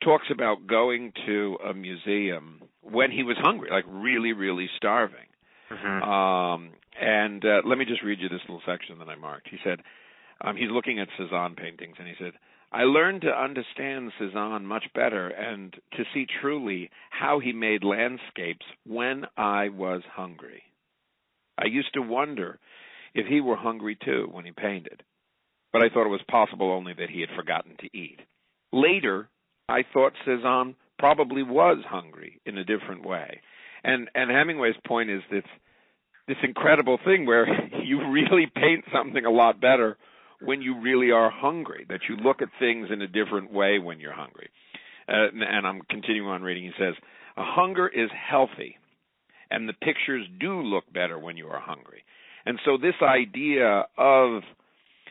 talks 0.02 0.26
about 0.31 0.67
going 0.67 1.12
to 1.26 1.59
a 1.69 1.75
museum 1.75 2.62
when 2.83 3.11
he 3.11 3.23
was 3.23 3.37
hungry, 3.40 3.69
like 3.71 3.85
really, 3.88 4.33
really 4.33 4.69
starving. 4.76 5.26
Mhm. 5.71 6.02
Um, 6.02 6.71
and 7.00 7.45
uh, 7.45 7.62
let 7.64 7.78
me 7.78 7.85
just 7.85 8.02
read 8.02 8.19
you 8.21 8.28
this 8.28 8.40
little 8.49 8.62
section 8.67 8.99
that 8.99 9.09
I 9.09 9.17
marked. 9.17 9.49
He 9.49 9.59
said 9.62 9.81
um, 10.40 10.57
he's 10.57 10.71
looking 10.71 10.99
at 11.00 11.09
Cezanne 11.17 11.55
paintings, 11.57 11.97
and 11.99 12.09
he 12.09 12.14
said, 12.19 12.33
"I 12.73 12.85
learned 12.85 13.23
to 13.23 13.37
understand 13.37 14.12
Cezanne 14.19 14.67
much 14.67 14.85
better 14.95 15.28
and 15.28 15.73
to 15.97 16.05
see 16.14 16.26
truly 16.40 16.90
how 17.11 17.38
he 17.38 17.52
made 17.52 17.85
landscapes 17.85 18.67
when 18.85 19.26
I 19.37 19.69
was 19.69 20.02
hungry. 20.12 20.62
I 21.59 21.67
used 21.67 21.93
to 21.95 22.02
wonder 22.02 22.59
if 23.14 23.26
he 23.26 23.40
were 23.40 23.57
hungry 23.57 23.97
too 23.97 24.28
when 24.31 24.45
he 24.45 24.52
painted, 24.52 25.02
but 25.73 25.83
I 25.83 25.89
thought 25.89 26.07
it 26.07 26.11
was 26.11 26.21
possible 26.31 26.71
only 26.71 26.95
that 26.95 27.11
he 27.11 27.21
had 27.21 27.31
forgotten 27.37 27.77
to 27.81 27.97
eat. 27.97 28.21
Later, 28.73 29.29
I 29.69 29.85
thought 29.93 30.13
Cezanne 30.25 30.75
probably 30.99 31.43
was 31.43 31.79
hungry 31.87 32.41
in 32.47 32.59
a 32.59 32.65
different 32.65 33.05
way." 33.05 33.41
And 33.85 34.11
and 34.15 34.31
Hemingway's 34.31 34.77
point 34.87 35.11
is 35.11 35.23
this 35.31 35.45
this 36.27 36.39
incredible 36.43 36.99
thing 37.05 37.27
where 37.27 37.47
you 37.85 38.11
really 38.11 38.47
paint 38.55 38.85
something 38.93 39.25
a 39.25 39.31
lot 39.31 39.61
better 39.61 39.97
when 40.41 40.63
you 40.63 40.81
really 40.81 41.11
are 41.11 41.31
hungry. 41.31 41.87
That 41.89 42.01
you 42.09 42.17
look 42.17 42.43
at 42.43 42.49
things 42.59 42.89
in 42.91 43.03
a 43.03 43.09
different 43.09 43.53
way 43.53 43.79
when 43.79 44.01
you're 44.01 44.13
hungry. 44.13 44.51
Uh, 45.09 45.29
and, 45.33 45.43
and 45.43 45.67
I'm 45.67 45.81
continuing 45.89 46.29
on 46.29 46.43
reading. 46.43 46.65
He 46.65 46.73
says, 46.79 46.95
"A 47.37 47.45
hunger 47.45 47.89
is 47.89 48.11
healthy 48.13 48.79
and 49.51 49.69
the 49.69 49.73
pictures 49.75 50.27
do 50.41 50.61
look 50.61 50.85
better 50.93 51.19
when 51.19 51.37
you 51.37 51.49
are 51.49 51.61
hungry. 51.61 52.05
And 52.45 52.59
so 52.65 52.77
this 52.77 52.95
idea 53.03 53.87
of 53.97 54.43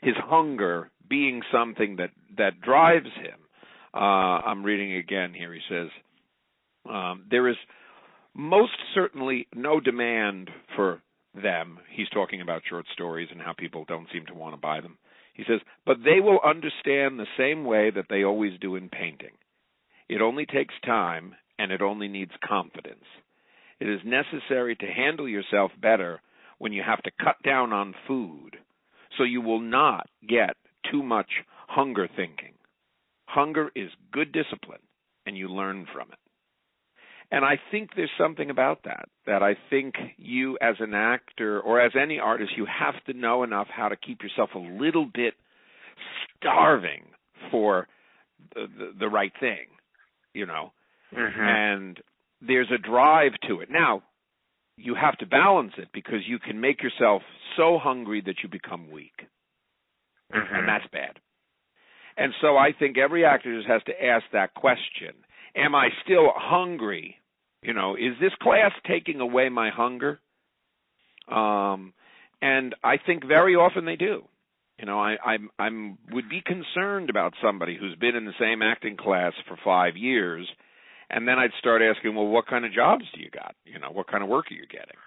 his 0.02 0.16
hunger 0.18 0.90
being 1.10 1.42
something 1.52 1.98
that 1.98 2.12
that 2.38 2.62
drives 2.62 3.10
him. 3.16 3.40
Uh, 3.94 3.98
I'm 4.46 4.64
reading 4.64 4.96
again 4.96 5.34
here. 5.34 5.54
He 5.54 5.62
says 5.70 5.88
um, 6.90 7.26
there 7.30 7.48
is 7.48 7.56
most 8.34 8.78
certainly 8.94 9.48
no 9.56 9.80
demand 9.80 10.50
for 10.76 11.02
them. 11.34 11.80
He's 11.92 12.10
talking 12.10 12.42
about 12.42 12.62
short 12.70 12.86
stories 12.94 13.30
and 13.32 13.42
how 13.42 13.54
people 13.54 13.86
don't 13.88 14.08
seem 14.14 14.26
to 14.28 14.34
want 14.34 14.54
to 14.54 14.62
buy 14.62 14.82
them. 14.82 14.98
He 15.34 15.44
says, 15.48 15.60
but 15.86 15.98
they 16.04 16.20
will 16.20 16.40
understand 16.44 17.20
the 17.20 17.28
same 17.38 17.64
way 17.64 17.92
that 17.92 18.06
they 18.10 18.24
always 18.24 18.60
do 18.60 18.76
in 18.76 18.90
painting. 18.90 19.34
It 20.10 20.22
only 20.22 20.46
takes 20.46 20.74
time 20.86 21.36
and 21.60 21.72
it 21.72 21.82
only 21.82 22.08
needs 22.08 22.32
confidence. 22.48 23.06
It 23.80 23.88
is 23.88 24.00
necessary 24.04 24.76
to 24.76 24.86
handle 24.86 25.28
yourself 25.28 25.72
better 25.80 26.22
when 26.58 26.74
you 26.74 26.82
have 26.84 27.02
to 27.04 27.12
cut 27.24 27.36
down 27.44 27.72
on 27.72 27.94
food 28.08 28.58
so 29.18 29.24
you 29.24 29.42
will 29.42 29.62
not 29.62 30.08
get 30.28 30.56
too 30.92 31.04
much 31.04 31.30
hunger 31.68 32.08
thinking. 32.08 32.54
Hunger 33.28 33.72
is 33.76 33.90
good 34.12 34.32
discipline 34.32 34.80
and 35.26 35.38
you 35.38 35.50
learn 35.50 35.86
from 35.94 36.10
it. 36.12 36.20
And 37.30 37.44
I 37.44 37.60
think 37.72 37.90
there's 37.96 38.10
something 38.18 38.50
about 38.50 38.84
that, 38.86 39.10
that 39.26 39.44
I 39.44 39.58
think 39.70 39.96
you 40.16 40.58
as 40.62 40.76
an 40.80 40.94
actor 40.94 41.60
or 41.60 41.82
as 41.82 41.92
any 42.02 42.20
artist, 42.20 42.54
you 42.56 42.66
have 42.66 43.04
to 43.06 43.14
know 43.14 43.44
enough 43.44 43.68
how 43.70 43.90
to 43.90 43.98
keep 43.98 44.22
yourself 44.24 44.52
a 44.56 44.60
little 44.60 45.06
bit 45.06 45.34
starving 46.38 47.04
for 47.52 47.88
the, 48.56 48.68
the, 48.78 48.92
the 49.02 49.10
right 49.10 49.34
thing, 49.42 49.68
you 50.34 50.46
know. 50.46 50.72
Mm-hmm. 51.14 51.42
And 51.42 51.98
there's 52.42 52.72
a 52.74 52.78
drive 52.78 53.34
to 53.50 53.60
it. 53.60 53.70
Now, 53.70 54.04
you 54.78 54.96
have 54.96 55.18
to 55.18 55.26
balance 55.26 55.74
it 55.78 55.90
because 55.94 56.20
you 56.28 56.40
can 56.40 56.62
make 56.62 56.82
yourself 56.82 57.24
so 57.58 57.80
hungry 57.82 58.22
that 58.26 58.36
you 58.44 58.50
become 58.50 58.92
weak. 58.92 59.28
Mm-hmm. 60.34 60.56
And 60.56 60.68
that's 60.68 60.88
bad. 60.92 61.20
And 62.18 62.34
so 62.42 62.58
I 62.58 62.72
think 62.78 62.98
every 62.98 63.26
actor 63.26 63.56
just 63.56 63.68
has 63.68 63.82
to 63.86 64.06
ask 64.06 64.26
that 64.34 64.54
question 64.54 65.14
am 65.56 65.74
I 65.74 65.90
still 66.04 66.32
hungry? 66.36 67.16
You 67.64 67.74
know, 67.74 67.96
is 67.96 68.14
this 68.22 68.34
class 68.42 68.72
taking 68.86 69.20
away 69.20 69.50
my 69.50 69.72
hunger? 69.72 70.20
Um, 71.28 71.94
and 72.42 72.76
I 72.84 72.98
think 73.04 73.26
very 73.26 73.56
often 73.56 73.86
they 73.86 73.96
do. 73.96 74.24
You 74.80 74.86
know, 74.86 75.00
I 75.00 75.18
I'm 75.26 75.50
I'm 75.58 75.98
would 76.12 76.30
be 76.30 76.42
concerned 76.46 77.10
about 77.10 77.34
somebody 77.42 77.76
who's 77.80 77.96
been 77.96 78.16
in 78.16 78.26
the 78.26 78.34
same 78.40 78.62
acting 78.62 78.96
class 78.96 79.34
for 79.48 79.58
five 79.64 79.98
years, 79.98 80.48
and 81.10 81.28
then 81.28 81.40
I'd 81.40 81.52
start 81.60 81.82
asking, 81.82 82.16
well, 82.16 82.28
what 82.28 82.48
kind 82.48 82.66
of 82.66 82.74
jobs 82.74 83.06
do 83.14 83.22
you 83.22 83.30
got? 83.30 83.56
You 83.66 83.80
know, 83.80 83.92
what 83.92 84.08
kind 84.08 84.24
of 84.24 84.30
work 84.30 84.52
are 84.52 84.56
you 84.56 84.68
getting? 84.68 84.98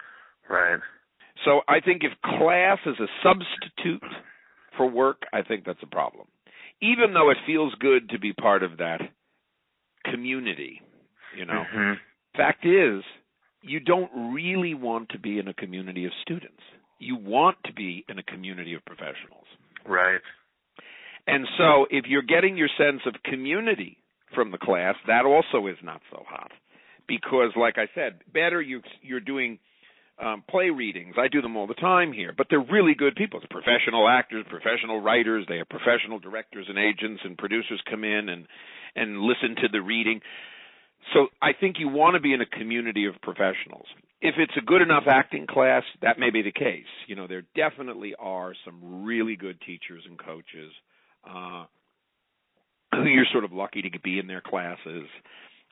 Right. 0.48 0.80
So 1.44 1.60
I 1.68 1.80
think 1.80 2.02
if 2.02 2.12
class 2.22 2.78
is 2.86 2.96
a 3.00 3.06
substitute 3.22 4.02
for 4.76 4.86
work, 4.86 5.22
I 5.32 5.42
think 5.42 5.64
that's 5.64 5.82
a 5.82 5.86
problem. 5.86 6.26
Even 6.82 7.12
though 7.12 7.30
it 7.30 7.36
feels 7.46 7.74
good 7.78 8.10
to 8.10 8.18
be 8.18 8.32
part 8.32 8.62
of 8.62 8.78
that 8.78 9.00
community, 10.04 10.80
you 11.36 11.44
know. 11.44 11.64
Mhm. 11.72 12.00
Fact 12.34 12.64
is, 12.64 13.04
you 13.62 13.80
don't 13.80 14.10
really 14.32 14.74
want 14.74 15.10
to 15.10 15.18
be 15.18 15.38
in 15.38 15.48
a 15.48 15.54
community 15.54 16.06
of 16.06 16.14
students. 16.22 16.62
You 16.98 17.16
want 17.16 17.62
to 17.64 17.72
be 17.72 18.04
in 18.08 18.18
a 18.18 18.22
community 18.22 18.74
of 18.74 18.84
professionals. 18.84 19.46
Right. 19.84 20.20
And 21.26 21.46
so 21.58 21.86
if 21.90 22.06
you're 22.06 22.22
getting 22.22 22.56
your 22.56 22.68
sense 22.68 23.04
of 23.06 23.22
community 23.22 23.99
from 24.34 24.50
the 24.50 24.58
class, 24.58 24.94
that 25.06 25.24
also 25.24 25.66
is 25.66 25.76
not 25.82 26.00
so 26.10 26.24
hot. 26.26 26.50
Because 27.08 27.50
like 27.56 27.76
I 27.76 27.88
said, 27.94 28.20
better 28.32 28.60
you 28.62 28.82
you're 29.02 29.20
doing 29.20 29.58
um, 30.20 30.44
play 30.48 30.70
readings. 30.70 31.14
I 31.18 31.28
do 31.28 31.40
them 31.40 31.56
all 31.56 31.66
the 31.66 31.74
time 31.74 32.12
here, 32.12 32.34
but 32.36 32.46
they're 32.50 32.60
really 32.60 32.94
good 32.94 33.16
people. 33.16 33.40
They're 33.40 33.62
professional 33.62 34.08
actors, 34.08 34.44
professional 34.48 35.00
writers. 35.00 35.46
They 35.48 35.58
have 35.58 35.68
professional 35.68 36.18
directors 36.18 36.66
and 36.68 36.78
agents 36.78 37.22
and 37.24 37.38
producers 37.38 37.80
come 37.88 38.04
in 38.04 38.28
and 38.28 38.46
and 38.94 39.20
listen 39.20 39.56
to 39.62 39.68
the 39.72 39.80
reading. 39.80 40.20
So 41.14 41.28
I 41.40 41.52
think 41.58 41.76
you 41.78 41.88
want 41.88 42.14
to 42.14 42.20
be 42.20 42.32
in 42.34 42.40
a 42.40 42.46
community 42.46 43.06
of 43.06 43.14
professionals. 43.22 43.86
If 44.20 44.34
it's 44.38 44.52
a 44.58 44.64
good 44.64 44.82
enough 44.82 45.04
acting 45.08 45.46
class, 45.46 45.82
that 46.02 46.18
may 46.18 46.30
be 46.30 46.42
the 46.42 46.52
case. 46.52 46.90
You 47.06 47.16
know, 47.16 47.26
there 47.26 47.42
definitely 47.56 48.14
are 48.18 48.52
some 48.64 49.04
really 49.04 49.36
good 49.36 49.58
teachers 49.62 50.04
and 50.06 50.18
coaches 50.18 50.72
uh, 51.24 51.64
you're 52.92 53.26
sort 53.32 53.44
of 53.44 53.52
lucky 53.52 53.82
to 53.82 54.00
be 54.00 54.18
in 54.18 54.26
their 54.26 54.40
classes. 54.40 55.06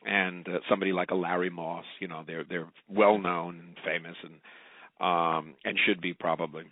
And 0.05 0.49
uh, 0.49 0.59
somebody 0.69 0.93
like 0.93 1.11
a 1.11 1.17
Larry 1.17 1.51
Moss, 1.51 1.85
you 2.01 2.09
know, 2.09 2.23
they're 2.27 2.45
they're 2.49 2.69
well 2.89 3.19
known 3.19 3.59
and 3.59 3.77
famous 3.85 4.17
and 4.23 4.35
um 5.01 5.55
and 5.65 5.77
should 5.87 6.01
be 6.01 6.15
probably. 6.15 6.65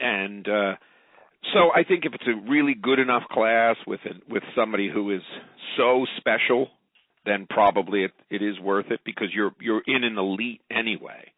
And 0.00 0.48
uh 0.48 0.74
so 1.52 1.70
I 1.74 1.84
think 1.84 2.04
if 2.04 2.14
it's 2.14 2.26
a 2.26 2.50
really 2.50 2.74
good 2.74 2.98
enough 2.98 3.22
class 3.30 3.76
with 3.86 4.00
a, 4.04 4.32
with 4.32 4.42
somebody 4.56 4.90
who 4.92 5.14
is 5.14 5.22
so 5.76 6.04
special, 6.16 6.68
then 7.24 7.46
probably 7.48 8.04
it, 8.04 8.12
it 8.28 8.42
is 8.42 8.58
worth 8.58 8.90
it 8.90 9.00
because 9.04 9.28
you're 9.32 9.52
you're 9.60 9.82
in 9.86 10.02
an 10.04 10.16
elite 10.16 10.62
anyway. 10.70 11.30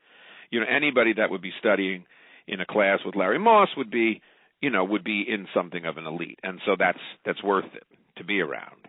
You 0.50 0.60
know, 0.60 0.66
anybody 0.66 1.14
that 1.14 1.30
would 1.30 1.42
be 1.42 1.52
studying 1.58 2.04
in 2.46 2.60
a 2.60 2.66
class 2.66 3.00
with 3.04 3.14
Larry 3.14 3.38
Moss 3.38 3.68
would 3.76 3.90
be, 3.90 4.20
you 4.60 4.70
know, 4.70 4.84
would 4.84 5.04
be 5.04 5.24
in 5.28 5.46
something 5.54 5.84
of 5.84 5.96
an 5.96 6.06
elite, 6.06 6.38
and 6.42 6.60
so 6.64 6.76
that's 6.78 6.98
that's 7.24 7.42
worth 7.42 7.66
it 7.74 7.84
to 8.20 8.24
be 8.24 8.40
around. 8.40 8.86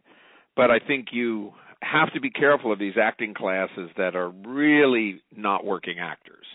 But 0.56 0.70
I 0.70 0.80
think 0.80 1.08
you 1.12 1.52
have 1.82 2.14
to 2.14 2.22
be 2.22 2.30
careful 2.30 2.72
of 2.72 2.80
these 2.80 2.94
acting 3.02 3.34
classes 3.34 3.90
that 3.98 4.16
are 4.16 4.30
really 4.30 5.22
not 5.36 5.66
working 5.66 5.98
actors 6.00 6.46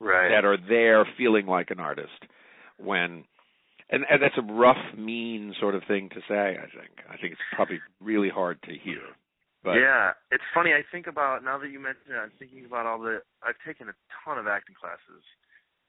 Right. 0.00 0.28
that 0.28 0.44
are 0.44 0.58
there 0.68 1.06
feeling 1.16 1.46
like 1.46 1.70
an 1.70 1.78
artist 1.80 2.10
when 2.78 3.24
and, 3.88 4.04
and 4.10 4.20
that's 4.20 4.34
a 4.36 4.52
rough 4.52 4.76
mean 4.98 5.54
sort 5.60 5.74
of 5.76 5.82
thing 5.86 6.10
to 6.10 6.20
say 6.28 6.58
i 6.58 6.66
think 6.76 6.98
i 7.08 7.16
think 7.16 7.32
it's 7.32 7.40
probably 7.54 7.78
really 8.00 8.28
hard 8.28 8.60
to 8.64 8.72
hear 8.72 9.00
but 9.64 9.80
yeah, 9.80 10.12
it's 10.30 10.44
funny. 10.52 10.76
I 10.76 10.84
think 10.92 11.06
about 11.08 11.42
now 11.42 11.56
that 11.56 11.72
you 11.72 11.80
mention 11.80 12.12
it. 12.12 12.20
I'm 12.20 12.36
thinking 12.38 12.66
about 12.68 12.84
all 12.84 13.00
the. 13.00 13.24
I've 13.42 13.56
taken 13.64 13.88
a 13.88 13.96
ton 14.22 14.36
of 14.36 14.46
acting 14.46 14.76
classes 14.76 15.24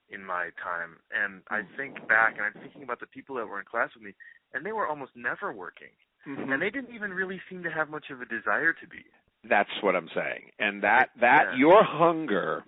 in 0.08 0.24
my 0.24 0.56
time, 0.64 0.96
and 1.12 1.44
I 1.52 1.68
think 1.75 2.00
back 2.08 2.40
and 2.40 2.48
I'm 2.48 2.56
thinking 2.64 2.84
about 2.88 3.02
the 3.04 3.12
people 3.12 3.36
that 3.36 3.52
were 3.52 3.60
in 3.60 3.68
class 3.68 3.92
with 3.94 4.04
me, 4.08 4.16
and 4.54 4.66
they 4.66 4.72
were 4.72 4.88
almost 4.88 5.12
never 5.16 5.52
working, 5.52 5.90
Mhm. 6.25 6.54
and 6.54 6.62
they 6.62 6.70
didn't 6.70 6.94
even 6.94 7.14
really 7.14 7.40
seem 7.50 7.64
to 7.64 7.70
have 7.70 7.90
much 7.90 8.10
of 8.10 8.22
a 8.22 8.25
desire 8.25 8.74
to 8.74 8.88
be. 8.88 9.04
that's 9.48 9.70
what 9.84 9.96
i'm 9.96 10.10
saying 10.16 10.52
and 10.58 10.82
that 10.82 11.12
that 11.18 11.52
Yeah. 11.52 11.56
your 11.58 11.84
hunger 11.84 12.64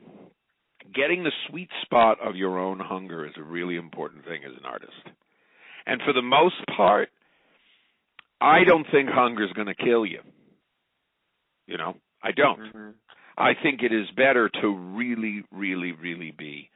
getting 0.94 1.24
the 1.24 1.32
sweet 1.48 1.72
spot 1.82 2.20
of 2.20 2.36
your 2.36 2.60
own 2.60 2.80
hunger 2.80 3.26
is 3.26 3.36
a 3.36 3.42
really 3.42 3.78
important 3.78 4.24
thing 4.26 4.44
as 4.44 4.56
an 4.56 4.64
artist 4.64 5.10
and 5.88 6.00
for 6.04 6.14
the 6.14 6.22
most 6.22 6.64
part 6.68 7.10
i 8.42 8.64
don't 8.64 8.86
think 8.92 9.10
hunger 9.10 9.44
is 9.44 9.52
going 9.54 9.66
to 9.66 9.74
kill 9.74 10.06
you 10.06 10.22
you 11.66 11.78
know 11.78 11.98
i 12.22 12.32
don't 12.32 12.60
Mm-hmm. 12.60 12.92
I 13.40 13.54
think 13.56 13.82
it 13.84 13.92
is 13.92 14.10
better 14.12 14.50
to 14.62 14.68
really, 14.70 15.44
really, 15.52 15.92
really 15.92 16.32
be 16.32 16.72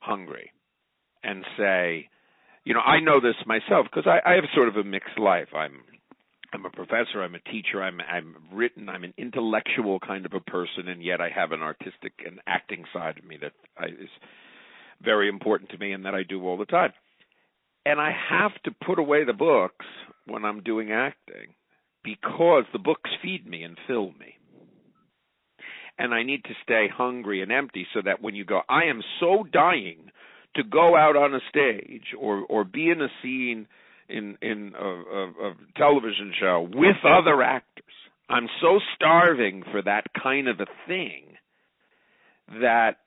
hungry 0.00 0.50
and 1.22 1.44
say, 1.56 2.08
you 2.66 2.74
know, 2.74 2.80
I 2.80 2.98
know 2.98 3.20
this 3.20 3.36
myself 3.46 3.86
because 3.88 4.08
I, 4.08 4.28
I 4.28 4.34
have 4.34 4.44
sort 4.52 4.66
of 4.66 4.76
a 4.76 4.82
mixed 4.82 5.18
life. 5.18 5.54
I'm 5.54 5.82
I'm 6.52 6.66
a 6.66 6.70
professor, 6.70 7.22
I'm 7.22 7.36
a 7.36 7.50
teacher, 7.50 7.80
I'm 7.80 8.00
I'm 8.00 8.34
written, 8.52 8.88
I'm 8.88 9.04
an 9.04 9.14
intellectual 9.16 10.00
kind 10.00 10.26
of 10.26 10.32
a 10.34 10.40
person, 10.40 10.88
and 10.88 11.00
yet 11.02 11.20
I 11.20 11.30
have 11.30 11.52
an 11.52 11.62
artistic 11.62 12.12
and 12.26 12.40
acting 12.46 12.84
side 12.92 13.18
of 13.18 13.24
me 13.24 13.38
that 13.40 13.52
I, 13.78 13.86
is 13.86 14.10
very 15.00 15.28
important 15.28 15.70
to 15.70 15.78
me 15.78 15.92
and 15.92 16.04
that 16.06 16.14
I 16.16 16.24
do 16.24 16.44
all 16.44 16.58
the 16.58 16.66
time. 16.66 16.92
And 17.84 18.00
I 18.00 18.10
have 18.30 18.52
to 18.64 18.74
put 18.84 18.98
away 18.98 19.24
the 19.24 19.32
books 19.32 19.86
when 20.26 20.44
I'm 20.44 20.64
doing 20.64 20.90
acting 20.90 21.54
because 22.02 22.64
the 22.72 22.80
books 22.80 23.10
feed 23.22 23.46
me 23.46 23.62
and 23.62 23.78
fill 23.86 24.06
me 24.18 24.34
and 25.98 26.12
I 26.12 26.24
need 26.24 26.44
to 26.44 26.50
stay 26.62 26.88
hungry 26.92 27.42
and 27.42 27.52
empty 27.52 27.86
so 27.94 28.00
that 28.04 28.20
when 28.20 28.34
you 28.34 28.44
go, 28.44 28.60
I 28.68 28.84
am 28.84 29.02
so 29.20 29.44
dying 29.50 30.10
to 30.56 30.64
go 30.64 30.96
out 30.96 31.16
on 31.16 31.34
a 31.34 31.40
stage 31.48 32.14
or 32.18 32.44
or 32.48 32.64
be 32.64 32.90
in 32.90 33.00
a 33.00 33.08
scene 33.22 33.66
in 34.08 34.36
in 34.42 34.72
a, 34.78 34.84
a, 34.84 35.50
a 35.50 35.54
television 35.76 36.32
show 36.38 36.68
with 36.72 36.96
other 37.04 37.42
actors. 37.42 37.84
I'm 38.28 38.48
so 38.60 38.80
starving 38.94 39.62
for 39.70 39.82
that 39.82 40.06
kind 40.20 40.48
of 40.48 40.60
a 40.60 40.66
thing 40.88 41.24
that 42.60 42.98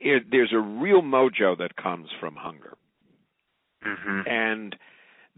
it, 0.00 0.24
there's 0.30 0.52
a 0.52 0.58
real 0.58 1.00
mojo 1.00 1.56
that 1.58 1.76
comes 1.76 2.08
from 2.20 2.36
hunger. 2.36 2.76
Hmm 3.82 4.20
and 4.26 4.76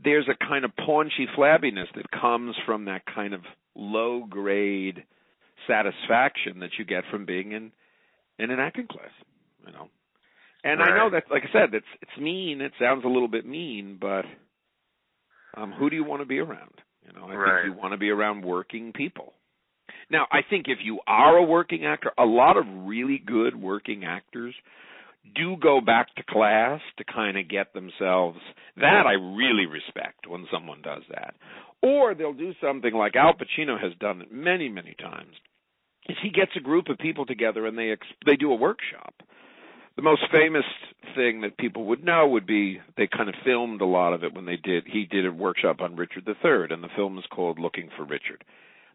there's 0.03 0.29
a 0.29 0.47
kind 0.47 0.65
of 0.65 0.71
paunchy 0.77 1.27
flabbiness 1.37 1.93
that 1.95 2.11
comes 2.11 2.55
from 2.65 2.85
that 2.87 3.03
kind 3.07 3.35
of 3.35 3.43
low 3.75 4.25
grade 4.29 5.05
satisfaction 5.67 6.61
that 6.61 6.71
you 6.79 6.85
get 6.85 7.05
from 7.11 7.27
being 7.27 7.53
in 7.53 7.73
in 8.39 8.51
an 8.51 8.61
acting 8.61 8.87
class 8.87 9.11
you 9.67 9.73
know 9.73 9.89
and 10.65 10.83
i 10.83 10.89
know 10.97 11.11
that 11.11 11.25
like 11.31 11.43
i 11.49 11.53
said 11.53 11.73
it's 11.75 11.87
it's 12.03 12.19
mean 12.21 12.61
it 12.61 12.73
sounds 12.81 13.05
a 13.05 13.09
little 13.09 13.29
bit 13.29 13.47
mean 13.47 13.97
but 14.01 14.25
um 15.57 15.73
who 15.73 15.89
do 15.91 15.97
you 15.97 16.05
want 16.05 16.21
to 16.23 16.27
be 16.27 16.39
around 16.39 16.75
you 17.07 17.13
know 17.19 17.27
i 17.29 17.35
Right. 17.35 17.63
think 17.63 17.75
you 17.75 17.81
want 17.81 17.93
to 17.93 17.99
be 17.99 18.11
around 18.11 18.45
working 18.45 18.93
people 18.93 19.33
Now, 20.11 20.27
I 20.33 20.41
think 20.49 20.67
if 20.69 20.79
you 20.83 21.01
are 21.07 21.37
a 21.37 21.43
working 21.43 21.85
actor, 21.85 22.13
a 22.19 22.25
lot 22.25 22.57
of 22.57 22.65
really 22.87 23.19
good 23.19 23.55
working 23.55 24.05
actors 24.05 24.55
do 25.35 25.57
go 25.61 25.81
back 25.83 26.07
to 26.17 26.23
class 26.23 26.81
to 26.97 27.05
kind 27.05 27.37
of 27.37 27.49
get 27.49 27.73
themselves 27.75 28.39
that 28.77 29.05
I 29.07 29.13
really 29.13 29.67
respect 29.67 30.27
when 30.27 30.47
someone 30.51 30.81
does 30.83 31.03
that. 31.11 31.35
Or 31.83 32.15
they'll 32.15 32.33
do 32.47 32.55
something 32.61 32.95
like 32.95 33.17
Al 33.17 33.35
Pacino 33.35 33.79
has 33.81 33.93
done 34.01 34.23
it 34.23 34.33
many, 34.33 34.69
many 34.71 34.95
times. 34.99 35.35
Is 36.09 36.17
he 36.23 36.31
gets 36.31 36.53
a 36.57 36.61
group 36.61 36.89
of 36.89 36.99
people 36.99 37.27
together 37.27 37.67
and 37.67 37.77
they 37.77 37.91
ex- 37.93 38.17
they 38.25 38.37
do 38.37 38.51
a 38.53 38.57
workshop. 38.69 39.15
The 39.99 40.05
most 40.05 40.23
famous 40.31 40.65
thing 41.17 41.41
that 41.41 41.59
people 41.59 41.87
would 41.87 42.05
know 42.05 42.29
would 42.29 42.47
be 42.47 42.81
they 42.97 43.09
kind 43.09 43.29
of 43.29 43.35
filmed 43.45 43.81
a 43.81 43.85
lot 43.85 44.13
of 44.13 44.23
it 44.23 44.33
when 44.33 44.45
they 44.45 44.55
did 44.55 44.85
he 44.87 45.07
did 45.07 45.27
a 45.27 45.33
workshop 45.33 45.81
on 45.81 45.97
Richard 45.97 46.23
III 46.29 46.69
and 46.71 46.85
the 46.85 46.89
film 46.95 47.19
is 47.19 47.25
called 47.35 47.59
Looking 47.59 47.91
for 47.97 48.05
Richard 48.05 48.45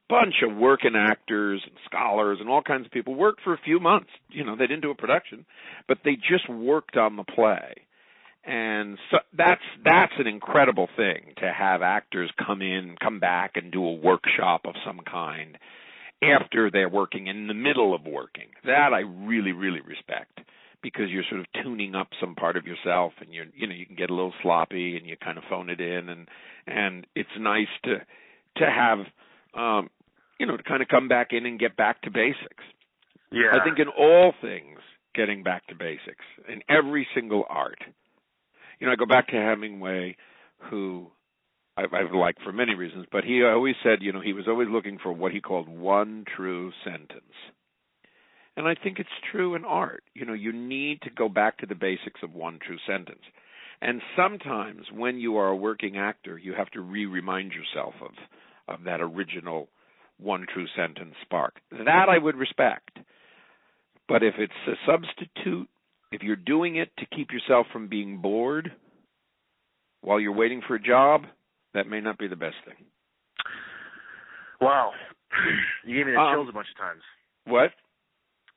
bunch 0.07 0.35
of 0.49 0.55
working 0.55 0.95
actors 0.95 1.61
and 1.65 1.75
scholars 1.83 2.37
and 2.39 2.47
all 2.47 2.61
kinds 2.61 2.85
of 2.85 2.91
people 2.93 3.15
worked 3.15 3.41
for 3.41 3.53
a 3.53 3.61
few 3.65 3.81
months. 3.81 4.11
You 4.29 4.45
know, 4.45 4.55
they 4.55 4.65
didn't 4.65 4.83
do 4.83 4.91
a 4.91 4.95
production, 4.95 5.45
but 5.89 5.97
they 6.05 6.15
just 6.15 6.47
worked 6.49 6.95
on 6.95 7.17
the 7.17 7.25
play. 7.25 7.73
And 8.45 8.97
so 9.11 9.17
that's 9.35 9.61
that's 9.83 10.13
an 10.19 10.27
incredible 10.27 10.87
thing 10.95 11.33
to 11.41 11.51
have 11.51 11.81
actors 11.81 12.31
come 12.47 12.61
in, 12.61 12.95
come 13.01 13.19
back 13.19 13.53
and 13.55 13.73
do 13.73 13.85
a 13.85 13.93
workshop 13.93 14.61
of 14.63 14.75
some 14.85 15.01
kind 15.09 15.57
after 16.21 16.71
they're 16.71 16.87
working 16.87 17.27
in 17.27 17.47
the 17.47 17.53
middle 17.53 17.93
of 17.93 18.05
working. 18.05 18.47
That 18.63 18.93
I 18.93 18.99
really 18.99 19.51
really 19.51 19.81
respect 19.81 20.39
because 20.83 21.09
you're 21.09 21.23
sort 21.29 21.41
of 21.41 21.47
tuning 21.63 21.95
up 21.95 22.09
some 22.19 22.35
part 22.35 22.57
of 22.57 22.65
yourself 22.65 23.13
and 23.21 23.33
you're 23.33 23.45
you 23.55 23.65
know 23.65 23.73
you 23.73 23.85
can 23.85 23.95
get 23.95 24.11
a 24.11 24.13
little 24.13 24.33
sloppy 24.43 24.97
and 24.97 25.07
you 25.07 25.15
kind 25.17 25.37
of 25.37 25.43
phone 25.49 25.69
it 25.69 25.81
in 25.81 26.09
and 26.09 26.27
and 26.67 27.07
it's 27.15 27.29
nice 27.39 27.67
to 27.83 27.95
to 28.57 28.65
have 28.69 28.99
um, 29.55 29.89
you 30.39 30.45
know, 30.45 30.57
to 30.57 30.63
kind 30.63 30.81
of 30.81 30.87
come 30.87 31.07
back 31.07 31.27
in 31.31 31.45
and 31.45 31.59
get 31.59 31.77
back 31.77 32.01
to 32.01 32.11
basics. 32.11 32.63
Yeah. 33.31 33.51
I 33.53 33.63
think 33.63 33.79
in 33.79 33.87
all 33.87 34.33
things, 34.41 34.79
getting 35.15 35.43
back 35.43 35.65
to 35.67 35.75
basics 35.75 36.25
in 36.49 36.61
every 36.69 37.07
single 37.15 37.45
art. 37.49 37.79
You 38.79 38.87
know, 38.87 38.93
I 38.93 38.95
go 38.95 39.05
back 39.05 39.27
to 39.27 39.35
Hemingway, 39.35 40.17
who 40.69 41.07
I've, 41.77 41.93
I've 41.93 42.13
liked 42.13 42.41
for 42.43 42.51
many 42.51 42.75
reasons, 42.75 43.05
but 43.11 43.23
he 43.23 43.43
always 43.43 43.75
said, 43.83 43.99
you 44.01 44.11
know, 44.11 44.21
he 44.21 44.33
was 44.33 44.45
always 44.47 44.67
looking 44.69 44.97
for 45.01 45.13
what 45.13 45.31
he 45.31 45.39
called 45.39 45.69
one 45.69 46.25
true 46.35 46.71
sentence. 46.83 47.33
And 48.55 48.67
I 48.67 48.75
think 48.75 48.99
it's 48.99 49.09
true 49.31 49.55
in 49.55 49.65
art. 49.65 50.03
You 50.13 50.25
know, 50.25 50.33
you 50.33 50.53
need 50.53 51.01
to 51.01 51.09
go 51.09 51.27
back 51.27 51.57
to 51.59 51.65
the 51.65 51.75
basics 51.75 52.21
of 52.21 52.33
one 52.33 52.59
true 52.65 52.77
sentence. 52.87 53.23
And 53.81 54.01
sometimes 54.15 54.85
when 54.95 55.17
you 55.17 55.37
are 55.37 55.49
a 55.49 55.55
working 55.55 55.97
actor, 55.97 56.37
you 56.37 56.53
have 56.53 56.69
to 56.71 56.81
re-remind 56.81 57.51
yourself 57.51 57.95
of 58.01 58.11
of 58.69 58.85
that 58.85 59.01
original 59.01 59.67
one 60.19 60.45
true 60.53 60.67
sentence 60.75 61.15
spark. 61.21 61.55
That 61.71 62.07
I 62.09 62.17
would 62.17 62.35
respect. 62.37 62.97
But 64.07 64.23
if 64.23 64.35
it's 64.37 64.53
a 64.67 64.73
substitute, 64.85 65.67
if 66.13 66.21
you're 66.21 66.35
doing 66.37 66.77
it 66.77 66.89
to 66.99 67.05
keep 67.13 67.31
yourself 67.31 67.67
from 67.73 67.87
being 67.89 68.19
bored 68.19 68.71
while 70.01 70.19
you're 70.19 70.31
waiting 70.35 70.61
for 70.65 70.75
a 70.75 70.81
job, 70.81 71.23
that 71.73 71.87
may 71.87 71.99
not 71.99 72.17
be 72.17 72.27
the 72.27 72.35
best 72.35 72.55
thing. 72.65 72.85
Wow. 74.61 74.91
You 75.85 75.97
gave 75.97 76.05
me 76.05 76.13
the 76.13 76.19
Um, 76.19 76.35
chills 76.35 76.49
a 76.49 76.53
bunch 76.53 76.67
of 76.71 76.77
times. 76.77 77.01
What? 77.45 77.71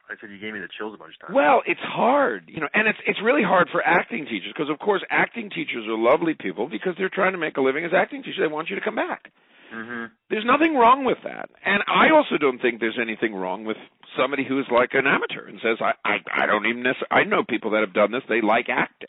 I 0.08 0.14
said 0.20 0.30
you 0.30 0.38
gave 0.38 0.54
me 0.54 0.60
the 0.60 0.68
chills 0.78 0.94
a 0.94 0.98
bunch 0.98 1.14
of 1.20 1.26
times. 1.26 1.34
Well, 1.34 1.62
it's 1.66 1.80
hard, 1.80 2.44
you 2.46 2.60
know, 2.60 2.68
and 2.72 2.86
it's 2.86 2.98
it's 3.06 3.18
really 3.22 3.42
hard 3.42 3.68
for 3.70 3.82
acting 3.84 4.24
teachers 4.26 4.52
because 4.54 4.70
of 4.70 4.78
course 4.78 5.02
acting 5.10 5.50
teachers 5.50 5.86
are 5.88 5.98
lovely 5.98 6.34
people 6.38 6.68
because 6.68 6.94
they're 6.96 7.08
trying 7.12 7.32
to 7.32 7.38
make 7.38 7.56
a 7.56 7.60
living 7.60 7.84
as 7.84 7.90
acting 7.94 8.22
teachers. 8.22 8.38
They 8.40 8.46
want 8.46 8.68
you 8.70 8.76
to 8.76 8.82
come 8.82 8.94
back. 8.94 9.30
Mhm. 9.74 10.10
There's 10.30 10.44
nothing 10.44 10.76
wrong 10.76 11.04
with 11.04 11.18
that. 11.24 11.50
And 11.64 11.82
I 11.88 12.10
also 12.10 12.38
don't 12.38 12.60
think 12.62 12.78
there's 12.78 12.98
anything 13.00 13.34
wrong 13.34 13.64
with 13.64 13.76
somebody 14.16 14.44
who's 14.44 14.66
like 14.70 14.94
an 14.94 15.06
amateur 15.08 15.46
and 15.48 15.58
says, 15.60 15.78
I, 15.80 15.92
I, 16.04 16.18
I 16.32 16.46
don't 16.46 16.66
even 16.66 16.82
necessarily, 16.84 17.10
I 17.10 17.24
know 17.24 17.42
people 17.42 17.72
that 17.72 17.80
have 17.80 17.92
done 17.92 18.12
this, 18.12 18.22
they 18.28 18.40
like 18.40 18.68
acting. 18.68 19.08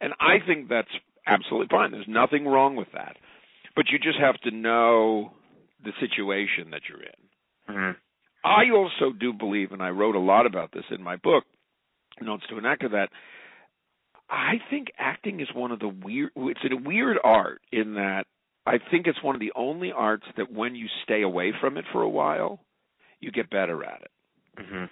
And 0.00 0.14
I 0.20 0.38
think 0.46 0.68
that's 0.68 0.88
absolutely 1.26 1.66
fine. 1.68 1.90
There's 1.90 2.06
nothing 2.06 2.46
wrong 2.46 2.76
with 2.76 2.88
that. 2.94 3.16
But 3.74 3.86
you 3.90 3.98
just 3.98 4.18
have 4.20 4.38
to 4.42 4.52
know 4.52 5.32
the 5.84 5.92
situation 5.98 6.70
that 6.70 6.82
you're 6.88 7.02
in. 7.02 7.74
Mhm. 7.74 7.96
I 8.44 8.70
also 8.74 9.12
do 9.18 9.32
believe, 9.32 9.72
and 9.72 9.82
I 9.82 9.90
wrote 9.90 10.14
a 10.14 10.20
lot 10.20 10.46
about 10.46 10.72
this 10.72 10.84
in 10.90 11.02
my 11.02 11.16
book, 11.16 11.44
Notes 12.20 12.44
to 12.50 12.56
an 12.58 12.66
Actor, 12.66 12.90
that 12.90 13.10
I 14.30 14.54
think 14.70 14.88
acting 14.98 15.40
is 15.40 15.48
one 15.54 15.72
of 15.72 15.78
the 15.80 15.88
weird, 15.88 16.30
it's 16.36 16.60
a 16.64 16.76
weird 16.76 17.18
art 17.22 17.60
in 17.72 17.94
that 17.94 18.24
I 18.66 18.78
think 18.90 19.06
it's 19.06 19.22
one 19.22 19.34
of 19.34 19.40
the 19.40 19.52
only 19.56 19.92
arts 19.92 20.26
that 20.36 20.52
when 20.52 20.74
you 20.74 20.86
stay 21.04 21.22
away 21.22 21.52
from 21.58 21.78
it 21.78 21.84
for 21.92 22.02
a 22.02 22.08
while, 22.08 22.60
you 23.20 23.30
get 23.30 23.50
better 23.50 23.82
at 23.82 24.02
it. 24.02 24.10
Mhm. 24.58 24.90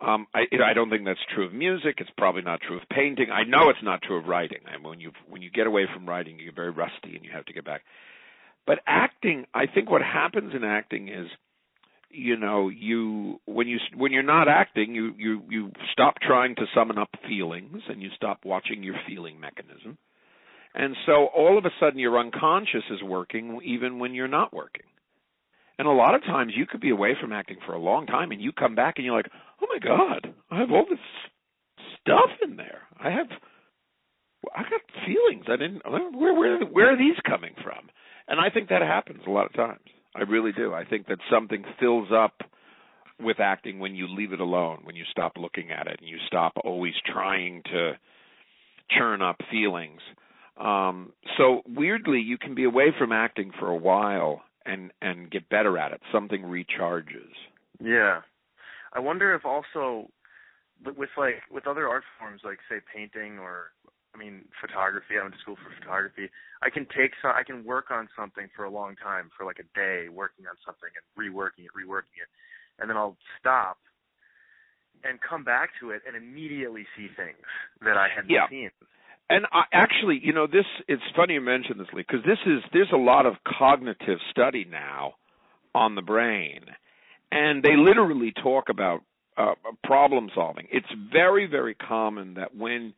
Um, 0.00 0.26
I, 0.34 0.46
I 0.64 0.74
don't 0.74 0.90
think 0.90 1.04
that's 1.04 1.24
true 1.32 1.46
of 1.46 1.52
music. 1.52 1.96
It's 1.98 2.10
probably 2.18 2.42
not 2.42 2.60
true 2.60 2.76
of 2.76 2.82
painting. 2.88 3.30
I 3.30 3.44
know 3.44 3.68
it's 3.70 3.82
not 3.84 4.02
true 4.02 4.16
of 4.16 4.26
writing. 4.26 4.58
I 4.66 4.76
mean, 4.76 4.82
when 4.82 5.00
you 5.00 5.12
when 5.28 5.42
you 5.42 5.50
get 5.50 5.66
away 5.68 5.86
from 5.86 6.06
writing, 6.08 6.38
you 6.38 6.46
get 6.46 6.56
very 6.56 6.70
rusty 6.70 7.14
and 7.14 7.24
you 7.24 7.30
have 7.32 7.44
to 7.46 7.52
get 7.52 7.64
back. 7.64 7.82
But 8.66 8.80
acting, 8.86 9.46
I 9.54 9.66
think 9.66 9.90
what 9.90 10.02
happens 10.02 10.54
in 10.54 10.64
acting 10.64 11.08
is, 11.08 11.28
you 12.12 12.36
know, 12.36 12.68
you 12.68 13.40
when 13.46 13.68
you 13.68 13.78
when 13.96 14.12
you're 14.12 14.22
not 14.22 14.48
acting, 14.48 14.94
you 14.94 15.14
you 15.16 15.42
you 15.48 15.72
stop 15.92 16.14
trying 16.20 16.54
to 16.56 16.66
summon 16.74 16.98
up 16.98 17.08
feelings 17.26 17.82
and 17.88 18.02
you 18.02 18.10
stop 18.14 18.40
watching 18.44 18.82
your 18.82 18.96
feeling 19.08 19.40
mechanism. 19.40 19.98
And 20.74 20.96
so 21.06 21.26
all 21.34 21.58
of 21.58 21.64
a 21.64 21.70
sudden 21.80 21.98
your 21.98 22.18
unconscious 22.18 22.84
is 22.90 23.02
working 23.02 23.60
even 23.64 23.98
when 23.98 24.14
you're 24.14 24.28
not 24.28 24.54
working. 24.54 24.86
And 25.78 25.88
a 25.88 25.92
lot 25.92 26.14
of 26.14 26.22
times 26.22 26.52
you 26.56 26.66
could 26.66 26.80
be 26.80 26.90
away 26.90 27.14
from 27.20 27.32
acting 27.32 27.58
for 27.66 27.72
a 27.72 27.78
long 27.78 28.06
time 28.06 28.30
and 28.30 28.40
you 28.40 28.52
come 28.52 28.74
back 28.74 28.94
and 28.96 29.04
you're 29.04 29.16
like, 29.16 29.30
"Oh 29.60 29.66
my 29.72 29.78
god, 29.78 30.32
I 30.50 30.58
have 30.58 30.70
all 30.70 30.86
this 30.88 30.98
stuff 32.00 32.30
in 32.42 32.56
there. 32.56 32.82
I 32.98 33.10
have 33.10 33.28
I 34.54 34.62
got 34.62 34.80
feelings. 35.06 35.46
I 35.48 35.56
didn't 35.56 35.82
where 35.88 36.34
where 36.34 36.60
where 36.60 36.92
are 36.92 36.98
these 36.98 37.18
coming 37.26 37.54
from?" 37.62 37.90
And 38.28 38.40
I 38.40 38.50
think 38.50 38.68
that 38.68 38.82
happens 38.82 39.22
a 39.26 39.30
lot 39.30 39.46
of 39.46 39.54
times. 39.54 39.80
I 40.14 40.22
really 40.22 40.52
do. 40.52 40.74
I 40.74 40.84
think 40.84 41.06
that 41.08 41.18
something 41.30 41.64
fills 41.80 42.08
up 42.14 42.42
with 43.20 43.40
acting 43.40 43.78
when 43.78 43.94
you 43.94 44.08
leave 44.08 44.32
it 44.32 44.40
alone, 44.40 44.80
when 44.84 44.96
you 44.96 45.04
stop 45.10 45.32
looking 45.36 45.70
at 45.70 45.86
it 45.86 45.98
and 46.00 46.08
you 46.08 46.18
stop 46.26 46.54
always 46.64 46.94
trying 47.06 47.62
to 47.64 47.92
churn 48.90 49.22
up 49.22 49.36
feelings. 49.50 50.00
Um, 50.60 51.12
so 51.38 51.62
weirdly, 51.66 52.20
you 52.20 52.36
can 52.36 52.54
be 52.54 52.64
away 52.64 52.92
from 52.98 53.12
acting 53.12 53.52
for 53.58 53.68
a 53.68 53.76
while 53.76 54.42
and 54.66 54.92
and 55.00 55.30
get 55.30 55.48
better 55.48 55.78
at 55.78 55.92
it. 55.92 56.00
Something 56.12 56.42
recharges. 56.42 57.32
Yeah. 57.82 58.20
I 58.92 59.00
wonder 59.00 59.34
if 59.34 59.44
also 59.44 60.10
with 60.84 61.08
like 61.16 61.42
with 61.50 61.66
other 61.66 61.88
art 61.88 62.04
forms 62.18 62.42
like 62.44 62.58
say 62.68 62.76
painting 62.94 63.38
or 63.38 63.72
I 64.14 64.18
mean 64.18 64.44
photography, 64.60 65.16
I 65.18 65.22
went 65.22 65.34
to 65.34 65.40
school 65.40 65.56
for 65.56 65.72
photography. 65.80 66.28
I 66.62 66.70
can 66.70 66.86
take 66.86 67.12
some 67.20 67.32
I 67.34 67.42
can 67.42 67.64
work 67.64 67.90
on 67.90 68.08
something 68.16 68.48
for 68.54 68.64
a 68.64 68.70
long 68.70 68.96
time, 68.96 69.30
for 69.36 69.44
like 69.44 69.58
a 69.58 69.68
day, 69.78 70.08
working 70.08 70.46
on 70.46 70.56
something 70.64 70.90
and 70.92 71.04
reworking 71.16 71.64
it, 71.64 71.72
reworking 71.72 72.20
it. 72.20 72.28
And 72.78 72.88
then 72.88 72.96
I'll 72.96 73.16
stop 73.40 73.78
and 75.04 75.18
come 75.20 75.44
back 75.44 75.70
to 75.80 75.90
it 75.90 76.02
and 76.06 76.16
immediately 76.16 76.86
see 76.96 77.08
things 77.16 77.46
that 77.80 77.96
I 77.96 78.08
hadn't 78.14 78.30
Yeah. 78.30 78.48
seen. 78.48 78.70
And 79.30 79.46
I, 79.50 79.64
actually, 79.72 80.20
you 80.22 80.32
know, 80.32 80.46
this 80.46 80.66
it's 80.88 81.02
funny 81.16 81.34
you 81.34 81.40
mention 81.40 81.78
this, 81.78 81.88
Leigh, 81.92 82.04
because 82.06 82.24
this 82.24 82.38
is 82.46 82.62
there's 82.72 82.92
a 82.92 82.98
lot 82.98 83.24
of 83.24 83.34
cognitive 83.44 84.18
study 84.30 84.64
now 84.64 85.14
on 85.74 85.94
the 85.94 86.02
brain, 86.02 86.60
and 87.30 87.62
they 87.62 87.76
literally 87.76 88.32
talk 88.32 88.68
about 88.68 89.00
uh, 89.38 89.54
problem 89.84 90.30
solving. 90.34 90.68
It's 90.70 90.86
very 91.10 91.46
very 91.46 91.74
common 91.74 92.34
that 92.34 92.54
when 92.54 92.92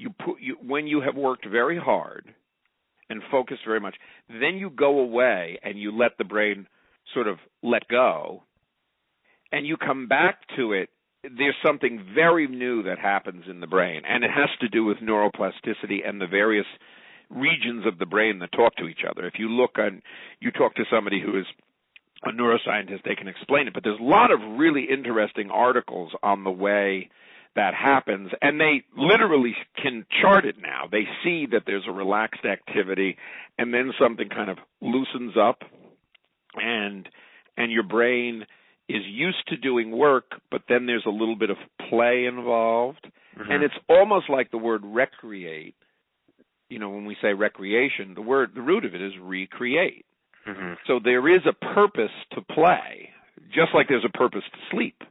you 0.00 0.10
put 0.10 0.40
you 0.40 0.56
when 0.66 0.86
you 0.86 1.00
have 1.00 1.16
worked 1.16 1.46
very 1.46 1.78
hard 1.78 2.34
and 3.08 3.22
focused 3.30 3.62
very 3.66 3.80
much, 3.80 3.96
then 4.28 4.56
you 4.56 4.70
go 4.70 5.00
away 5.00 5.58
and 5.62 5.78
you 5.78 5.96
let 5.96 6.12
the 6.18 6.24
brain 6.24 6.66
sort 7.12 7.26
of 7.26 7.38
let 7.62 7.88
go, 7.88 8.42
and 9.52 9.66
you 9.66 9.76
come 9.76 10.06
back 10.06 10.38
to 10.56 10.72
it 10.72 10.90
there's 11.22 11.56
something 11.64 12.02
very 12.14 12.46
new 12.46 12.82
that 12.84 12.98
happens 12.98 13.44
in 13.48 13.60
the 13.60 13.66
brain, 13.66 14.02
and 14.08 14.24
it 14.24 14.30
has 14.30 14.48
to 14.60 14.68
do 14.68 14.84
with 14.84 14.98
neuroplasticity 14.98 16.08
and 16.08 16.20
the 16.20 16.26
various 16.26 16.66
regions 17.28 17.86
of 17.86 17.98
the 17.98 18.06
brain 18.06 18.38
that 18.38 18.52
talk 18.52 18.74
to 18.76 18.88
each 18.88 19.04
other. 19.08 19.26
If 19.26 19.34
you 19.38 19.48
look 19.48 19.78
on, 19.78 20.02
you 20.40 20.50
talk 20.50 20.74
to 20.76 20.84
somebody 20.90 21.20
who 21.20 21.38
is 21.38 21.46
a 22.24 22.30
neuroscientist, 22.30 23.02
they 23.04 23.14
can 23.14 23.28
explain 23.28 23.68
it. 23.68 23.74
But 23.74 23.84
there's 23.84 24.00
a 24.00 24.02
lot 24.02 24.30
of 24.30 24.40
really 24.58 24.86
interesting 24.90 25.50
articles 25.50 26.12
on 26.22 26.44
the 26.44 26.50
way 26.50 27.10
that 27.56 27.74
happens, 27.74 28.30
and 28.40 28.60
they 28.60 28.84
literally 28.96 29.54
can 29.76 30.06
chart 30.22 30.44
it 30.44 30.56
now. 30.60 30.84
They 30.90 31.08
see 31.24 31.46
that 31.50 31.62
there's 31.66 31.86
a 31.88 31.92
relaxed 31.92 32.44
activity, 32.44 33.16
and 33.58 33.74
then 33.74 33.92
something 33.98 34.28
kind 34.28 34.50
of 34.50 34.58
loosens 34.80 35.34
up, 35.36 35.62
and 36.54 37.08
and 37.56 37.72
your 37.72 37.82
brain 37.82 38.46
is 38.88 39.02
used 39.06 39.46
to 39.48 39.56
doing 39.56 39.90
work, 39.90 40.40
but 40.50 40.62
then 40.68 40.86
there's 40.86 41.04
a 41.06 41.10
little 41.10 41.36
bit 41.36 41.50
of 41.50 41.56
play 41.88 42.24
involved. 42.26 43.06
Mhm. 43.36 43.50
And 43.50 43.62
it's 43.62 43.74
almost 43.88 44.28
like 44.28 44.50
the 44.50 44.58
word 44.58 44.82
recreate. 44.84 45.74
You 46.68 46.78
know, 46.78 46.90
when 46.90 47.04
we 47.04 47.16
say 47.16 47.34
recreation, 47.34 48.14
the 48.14 48.22
word 48.22 48.54
the 48.54 48.62
root 48.62 48.84
of 48.84 48.94
it 48.94 49.00
is 49.00 49.16
recreate. 49.18 50.06
Mhm. 50.46 50.78
So 50.86 50.98
there 50.98 51.28
is 51.28 51.44
a 51.46 51.52
purpose 51.52 52.12
to 52.32 52.42
play. 52.42 53.12
just 53.50 53.74
like 53.74 53.88
there's 53.88 54.04
a 54.04 54.08
purpose 54.10 54.44
to 54.52 54.58
sleep. 54.70 55.02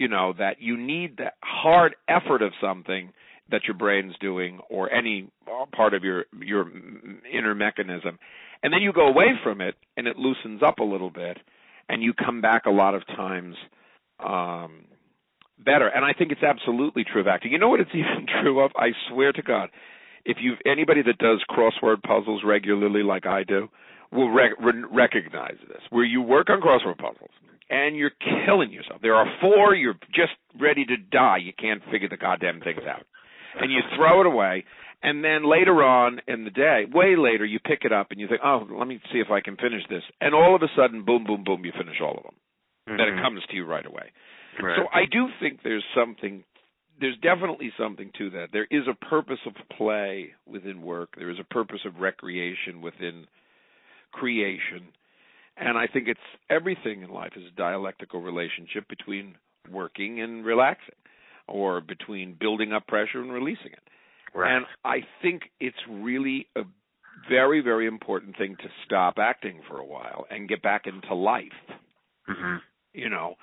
You 0.00 0.08
know 0.08 0.32
that 0.38 0.62
you 0.62 0.78
need 0.78 1.18
that 1.18 1.34
hard 1.42 1.94
effort 2.08 2.40
of 2.40 2.52
something 2.58 3.12
that 3.50 3.64
your 3.68 3.76
brain's 3.76 4.14
doing 4.18 4.58
or 4.70 4.90
any 4.90 5.28
part 5.72 5.92
of 5.92 6.04
your 6.04 6.24
your 6.40 6.70
inner 7.30 7.54
mechanism. 7.54 8.18
And 8.62 8.72
then 8.72 8.80
you 8.80 8.94
go 8.94 9.08
away 9.08 9.32
from 9.44 9.60
it 9.60 9.74
and 9.98 10.06
it 10.06 10.16
loosens 10.16 10.62
up 10.62 10.78
a 10.78 10.84
little 10.84 11.10
bit 11.10 11.36
and 11.90 12.02
you 12.02 12.14
come 12.14 12.40
back 12.40 12.64
a 12.64 12.70
lot 12.70 12.94
of 12.94 13.06
times 13.08 13.56
um 14.24 14.86
better. 15.62 15.88
And 15.88 16.02
i 16.02 16.14
think 16.14 16.32
it's 16.32 16.42
absolutely 16.42 17.04
true 17.04 17.20
of 17.20 17.26
acting. 17.26 17.52
You 17.52 17.58
know 17.58 17.68
what 17.68 17.80
it's 17.80 17.90
even 17.94 18.26
true 18.40 18.64
of? 18.64 18.70
I 18.76 18.92
swear 19.10 19.32
to 19.32 19.42
god 19.42 19.68
if 20.24 20.38
you 20.40 20.54
anybody 20.64 21.02
that 21.02 21.18
does 21.18 21.44
crossword 21.50 22.02
puzzles 22.02 22.40
regularly 22.42 23.02
like 23.02 23.26
i 23.26 23.44
do 23.44 23.68
will 24.10 24.30
rec- 24.30 24.58
recognize 24.90 25.58
this. 25.68 25.82
Where 25.90 26.04
you 26.04 26.22
work 26.22 26.48
on 26.48 26.62
crossword 26.62 26.96
puzzles 26.96 27.30
and 27.70 27.96
you're 27.96 28.12
killing 28.46 28.70
yourself 28.70 29.00
there 29.00 29.14
are 29.14 29.26
four 29.40 29.74
you're 29.74 29.98
just 30.14 30.32
ready 30.60 30.84
to 30.84 30.96
die 30.96 31.38
you 31.38 31.52
can't 31.58 31.82
figure 31.90 32.08
the 32.08 32.16
goddamn 32.16 32.60
things 32.60 32.82
out 32.88 33.06
and 33.58 33.72
you 33.72 33.80
throw 33.96 34.20
it 34.20 34.26
away. 34.26 34.64
And 35.02 35.24
then 35.24 35.48
later 35.48 35.82
on 35.82 36.20
in 36.28 36.44
the 36.44 36.50
day, 36.50 36.84
way 36.92 37.16
later, 37.16 37.44
you 37.44 37.58
pick 37.58 37.80
it 37.84 37.92
up 37.92 38.08
and 38.10 38.20
you 38.20 38.28
think, 38.28 38.42
oh, 38.44 38.66
let 38.70 38.86
me 38.86 39.00
see 39.12 39.18
if 39.18 39.30
I 39.30 39.40
can 39.40 39.56
finish 39.56 39.82
this. 39.88 40.02
And 40.20 40.34
all 40.34 40.54
of 40.54 40.62
a 40.62 40.68
sudden, 40.76 41.04
boom, 41.04 41.24
boom, 41.24 41.42
boom, 41.42 41.64
you 41.64 41.72
finish 41.72 41.96
all 42.02 42.18
of 42.18 42.22
them. 42.22 42.34
Mm-hmm. 42.88 42.96
Then 42.98 43.08
it 43.08 43.22
comes 43.22 43.40
to 43.48 43.56
you 43.56 43.64
right 43.64 43.86
away. 43.86 44.12
Right. 44.62 44.76
So 44.76 44.88
I 44.92 45.06
do 45.10 45.28
think 45.40 45.60
there's 45.64 45.84
something, 45.96 46.44
there's 47.00 47.16
definitely 47.22 47.72
something 47.78 48.10
to 48.18 48.30
that. 48.30 48.48
There 48.52 48.66
is 48.70 48.82
a 48.90 49.04
purpose 49.06 49.38
of 49.46 49.54
play 49.74 50.32
within 50.46 50.82
work, 50.82 51.14
there 51.16 51.30
is 51.30 51.38
a 51.40 51.54
purpose 51.54 51.80
of 51.86 51.96
recreation 51.96 52.82
within 52.82 53.26
creation. 54.12 54.88
And 55.60 55.76
I 55.76 55.86
think 55.86 56.08
it's 56.08 56.18
everything 56.48 57.02
in 57.02 57.10
life 57.10 57.32
is 57.36 57.44
a 57.46 57.56
dialectical 57.56 58.22
relationship 58.22 58.88
between 58.88 59.34
working 59.70 60.20
and 60.20 60.44
relaxing 60.44 60.94
or 61.46 61.82
between 61.82 62.34
building 62.40 62.72
up 62.72 62.86
pressure 62.86 63.20
and 63.20 63.30
releasing 63.30 63.72
it. 63.72 63.82
Right. 64.34 64.56
And 64.56 64.64
I 64.84 65.00
think 65.20 65.42
it's 65.60 65.76
really 65.88 66.46
a 66.56 66.62
very, 67.28 67.60
very 67.60 67.86
important 67.86 68.38
thing 68.38 68.56
to 68.56 68.68
stop 68.86 69.14
acting 69.18 69.60
for 69.68 69.78
a 69.78 69.84
while 69.84 70.26
and 70.30 70.48
get 70.48 70.62
back 70.62 70.86
into 70.86 71.14
life. 71.14 71.44
Mm-hmm. 72.28 72.56
You 72.94 73.10
know, 73.10 73.34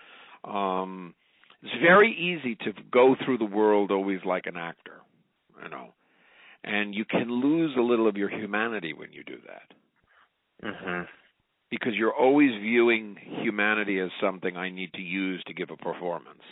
um, 0.43 1.13
it's 1.61 1.73
very 1.81 2.11
easy 2.11 2.55
to 2.55 2.73
go 2.91 3.15
through 3.23 3.37
the 3.37 3.45
world 3.45 3.91
always 3.91 4.19
like 4.25 4.47
an 4.47 4.57
actor, 4.57 5.01
you 5.63 5.69
know, 5.69 5.93
and 6.63 6.95
you 6.95 7.05
can 7.05 7.29
lose 7.29 7.75
a 7.77 7.81
little 7.81 8.07
of 8.07 8.17
your 8.17 8.29
humanity 8.29 8.93
when 8.93 9.11
you 9.11 9.23
do 9.23 9.37
that. 9.45 10.67
Mm-hmm. 10.67 11.01
Because 11.69 11.93
you're 11.95 12.13
always 12.13 12.51
viewing 12.61 13.17
humanity 13.41 13.99
as 13.99 14.09
something 14.21 14.55
I 14.55 14.69
need 14.69 14.93
to 14.93 15.01
use 15.01 15.43
to 15.47 15.53
give 15.53 15.69
a 15.69 15.75
performance 15.77 16.43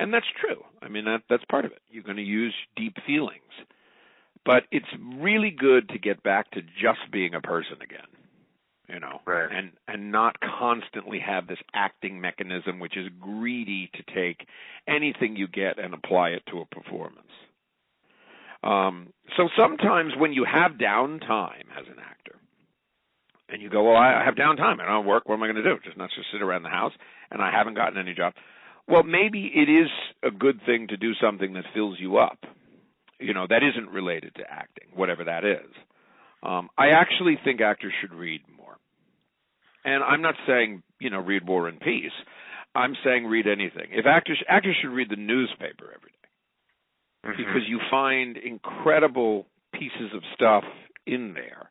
and 0.00 0.12
that's 0.14 0.26
true. 0.40 0.64
I 0.82 0.88
mean 0.88 1.04
that 1.04 1.22
that's 1.28 1.44
part 1.44 1.66
of 1.66 1.72
it. 1.72 1.82
You're 1.90 2.02
going 2.02 2.16
to 2.16 2.22
use 2.22 2.54
deep 2.74 2.96
feelings, 3.06 3.52
but 4.44 4.64
it's 4.72 4.86
really 5.18 5.50
good 5.50 5.90
to 5.90 5.98
get 5.98 6.22
back 6.22 6.50
to 6.52 6.62
just 6.62 7.00
being 7.12 7.34
a 7.34 7.40
person 7.40 7.76
again. 7.82 8.08
You 8.88 8.98
know, 8.98 9.20
right. 9.24 9.48
and 9.52 9.72
and 9.86 10.10
not 10.10 10.36
constantly 10.40 11.20
have 11.20 11.46
this 11.46 11.58
acting 11.74 12.20
mechanism 12.20 12.80
which 12.80 12.96
is 12.96 13.08
greedy 13.20 13.90
to 13.94 14.14
take 14.14 14.48
anything 14.88 15.36
you 15.36 15.46
get 15.46 15.78
and 15.78 15.94
apply 15.94 16.30
it 16.30 16.42
to 16.50 16.60
a 16.60 16.64
performance. 16.64 17.20
Um, 18.64 19.12
so 19.36 19.48
sometimes 19.56 20.14
when 20.18 20.32
you 20.32 20.44
have 20.44 20.72
downtime 20.72 21.68
as 21.78 21.86
an 21.86 21.98
actor, 22.00 22.19
and 23.52 23.60
you 23.62 23.68
go, 23.68 23.84
well, 23.84 23.96
I 23.96 24.24
have 24.24 24.34
downtime. 24.34 24.80
I 24.80 24.86
don't 24.86 25.06
work. 25.06 25.28
What 25.28 25.34
am 25.34 25.42
I 25.42 25.46
going 25.46 25.62
to 25.62 25.62
do? 25.62 25.78
Just 25.84 25.96
not 25.96 26.10
just 26.14 26.28
sit 26.32 26.42
around 26.42 26.62
the 26.62 26.68
house, 26.68 26.92
and 27.30 27.42
I 27.42 27.50
haven't 27.50 27.74
gotten 27.74 27.98
any 27.98 28.14
job. 28.14 28.34
Well, 28.88 29.02
maybe 29.02 29.50
it 29.54 29.68
is 29.70 29.88
a 30.22 30.30
good 30.30 30.60
thing 30.66 30.88
to 30.88 30.96
do 30.96 31.12
something 31.20 31.52
that 31.54 31.64
fills 31.74 31.98
you 31.98 32.18
up. 32.18 32.38
You 33.18 33.34
know, 33.34 33.46
that 33.48 33.62
isn't 33.62 33.90
related 33.90 34.34
to 34.36 34.42
acting, 34.50 34.88
whatever 34.94 35.24
that 35.24 35.44
is. 35.44 35.70
Um, 36.42 36.70
I 36.78 36.88
actually 36.90 37.38
think 37.44 37.60
actors 37.60 37.92
should 38.00 38.14
read 38.14 38.40
more. 38.56 38.78
And 39.84 40.02
I'm 40.02 40.22
not 40.22 40.34
saying, 40.46 40.82
you 40.98 41.10
know, 41.10 41.20
read 41.20 41.46
War 41.46 41.68
and 41.68 41.78
Peace. 41.80 42.12
I'm 42.74 42.94
saying 43.04 43.26
read 43.26 43.46
anything. 43.46 43.88
If 43.90 44.06
actors 44.06 44.42
actors 44.48 44.76
should 44.80 44.90
read 44.90 45.10
the 45.10 45.16
newspaper 45.16 45.92
every 45.94 46.10
day. 46.10 46.28
Mm-hmm. 47.26 47.36
Because 47.36 47.68
you 47.68 47.80
find 47.90 48.36
incredible 48.36 49.46
pieces 49.72 50.14
of 50.14 50.22
stuff 50.34 50.64
in 51.06 51.34
there. 51.34 51.70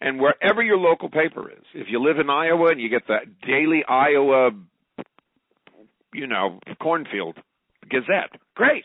And 0.00 0.20
wherever 0.20 0.62
your 0.62 0.78
local 0.78 1.08
paper 1.08 1.50
is, 1.50 1.64
if 1.74 1.88
you 1.90 2.00
live 2.02 2.18
in 2.18 2.30
Iowa 2.30 2.70
and 2.70 2.80
you 2.80 2.88
get 2.88 3.06
the 3.08 3.18
daily 3.46 3.82
Iowa 3.88 4.50
you 6.12 6.26
know, 6.26 6.58
Cornfield 6.80 7.36
Gazette. 7.88 8.40
Great. 8.54 8.84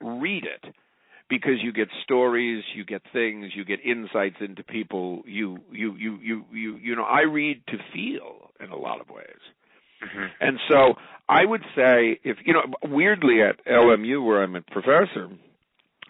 Read 0.00 0.44
it 0.44 0.74
because 1.28 1.54
you 1.62 1.72
get 1.72 1.88
stories, 2.04 2.62
you 2.74 2.84
get 2.84 3.02
things, 3.12 3.52
you 3.54 3.64
get 3.64 3.80
insights 3.84 4.36
into 4.40 4.62
people. 4.62 5.22
You 5.26 5.58
you 5.72 5.94
you 5.96 6.18
you 6.22 6.44
you 6.52 6.76
you 6.76 6.96
know, 6.96 7.04
I 7.04 7.22
read 7.22 7.62
to 7.68 7.78
feel 7.92 8.50
in 8.60 8.70
a 8.70 8.76
lot 8.76 9.00
of 9.00 9.08
ways. 9.08 9.26
Mm-hmm. 10.04 10.26
And 10.40 10.58
so 10.68 10.94
I 11.28 11.44
would 11.44 11.62
say 11.74 12.20
if 12.22 12.36
you 12.44 12.52
know 12.52 12.62
weirdly 12.84 13.40
at 13.42 13.64
LMU 13.66 14.24
where 14.24 14.42
I'm 14.42 14.56
a 14.56 14.62
professor, 14.62 15.28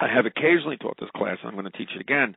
I 0.01 0.09
have 0.13 0.27
occasionally 0.27 0.77
taught 0.77 0.99
this 1.01 1.11
class 1.17 1.39
and 1.43 1.49
I'm 1.49 1.55
going 1.55 1.71
to 1.71 1.79
teach 1.79 1.91
it 1.95 2.01
again, 2.01 2.37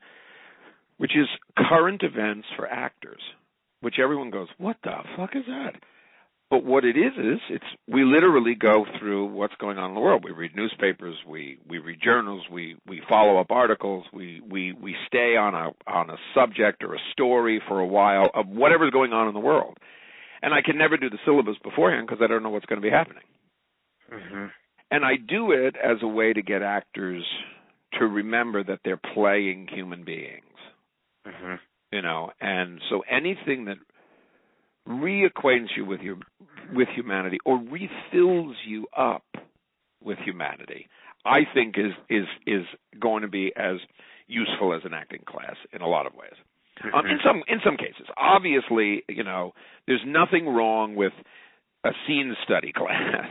which 1.00 1.16
is 1.16 1.28
current 1.58 2.04
events 2.04 2.48
for 2.56 2.68
actors, 2.68 3.22
which 3.82 4.00
everyone 4.00 4.30
goes, 4.30 4.50
"What 4.58 4.78
the 4.84 5.04
fuck 5.16 5.36
is 5.36 5.46
that?" 5.48 5.76
But 6.50 6.66
what 6.66 6.84
it 6.84 6.98
is 6.98 7.14
is 7.16 7.40
it's 7.50 7.66
we 7.88 8.04
literally 8.04 8.56
go 8.56 8.86
through 9.00 9.26
what's 9.28 9.54
going 9.56 9.78
on 9.78 9.92
in 9.92 9.96
the 9.96 10.02
world. 10.02 10.24
We 10.26 10.32
read 10.32 10.56
newspapers, 10.56 11.16
we 11.28 11.60
we 11.68 11.78
read 11.78 12.00
journals, 12.02 12.44
we 12.52 12.76
we 12.88 13.02
follow 13.08 13.40
up 13.40 13.52
articles, 13.52 14.06
we 14.12 14.42
we 14.48 14.74
we 14.74 14.96
stay 15.08 15.38
on 15.38 15.54
a 15.56 15.70
on 15.88 16.10
a 16.10 16.18
subject 16.34 16.84
or 16.84 16.96
a 16.96 17.00
story 17.12 17.62
for 17.68 17.80
a 17.80 17.86
while 17.88 18.30
of 18.34 18.48
whatever's 18.48 18.92
going 18.92 19.14
on 19.14 19.28
in 19.28 19.34
the 19.34 19.40
world. 19.40 19.78
And 20.42 20.54
I 20.54 20.62
can 20.62 20.78
never 20.78 20.98
do 20.98 21.10
the 21.10 21.20
syllabus 21.24 21.58
beforehand 21.64 22.08
because 22.08 22.24
I 22.24 22.28
don't 22.28 22.44
know 22.44 22.50
what's 22.50 22.66
going 22.66 22.82
to 22.82 22.86
be 22.88 22.92
happening. 22.92 23.24
Mm-hmm. 24.12 24.46
And 24.92 25.06
I 25.06 25.18
do 25.18 25.52
it 25.52 25.76
as 25.76 25.98
a 26.02 26.08
way 26.08 26.34
to 26.34 26.42
get 26.42 26.64
actors 26.64 27.24
to 28.00 28.06
remember 28.06 28.64
that 28.64 28.80
they're 28.84 29.02
playing 29.14 29.68
human 29.72 30.04
beings. 30.04 30.44
Mm-hmm. 31.28 31.56
You 31.92 32.02
know, 32.02 32.32
and 32.40 32.82
so 32.90 33.04
anything 33.10 33.66
that 33.66 33.78
reacquaints 34.88 35.70
you 35.76 35.86
with 35.86 36.02
your 36.02 36.18
with 36.74 36.88
humanity 36.90 37.40
or 37.46 37.58
refills 37.58 38.56
you 38.66 38.88
up 38.96 39.24
with 40.04 40.18
humanity, 40.20 40.88
I 41.26 41.42
think 41.54 41.76
is 41.78 41.94
is 42.10 42.26
is 42.46 42.66
going 43.00 43.24
to 43.24 43.28
be 43.28 43.52
as 43.56 43.78
useful 44.28 44.74
as 44.74 44.82
an 44.86 44.94
acting 44.94 45.24
class 45.26 45.56
in 45.74 45.82
a 45.82 45.88
lot 45.88 46.06
of 46.06 46.14
ways. 46.14 46.36
Um, 46.94 47.06
in 47.08 47.20
some 47.26 47.44
in 47.48 47.60
some 47.64 47.76
cases, 47.76 48.08
obviously, 48.16 49.04
you 49.10 49.24
know, 49.24 49.54
there's 49.88 50.04
nothing 50.06 50.48
wrong 50.48 50.96
with 50.96 51.14
a 51.84 51.92
scene 52.08 52.36
study 52.44 52.72
class. 52.76 53.28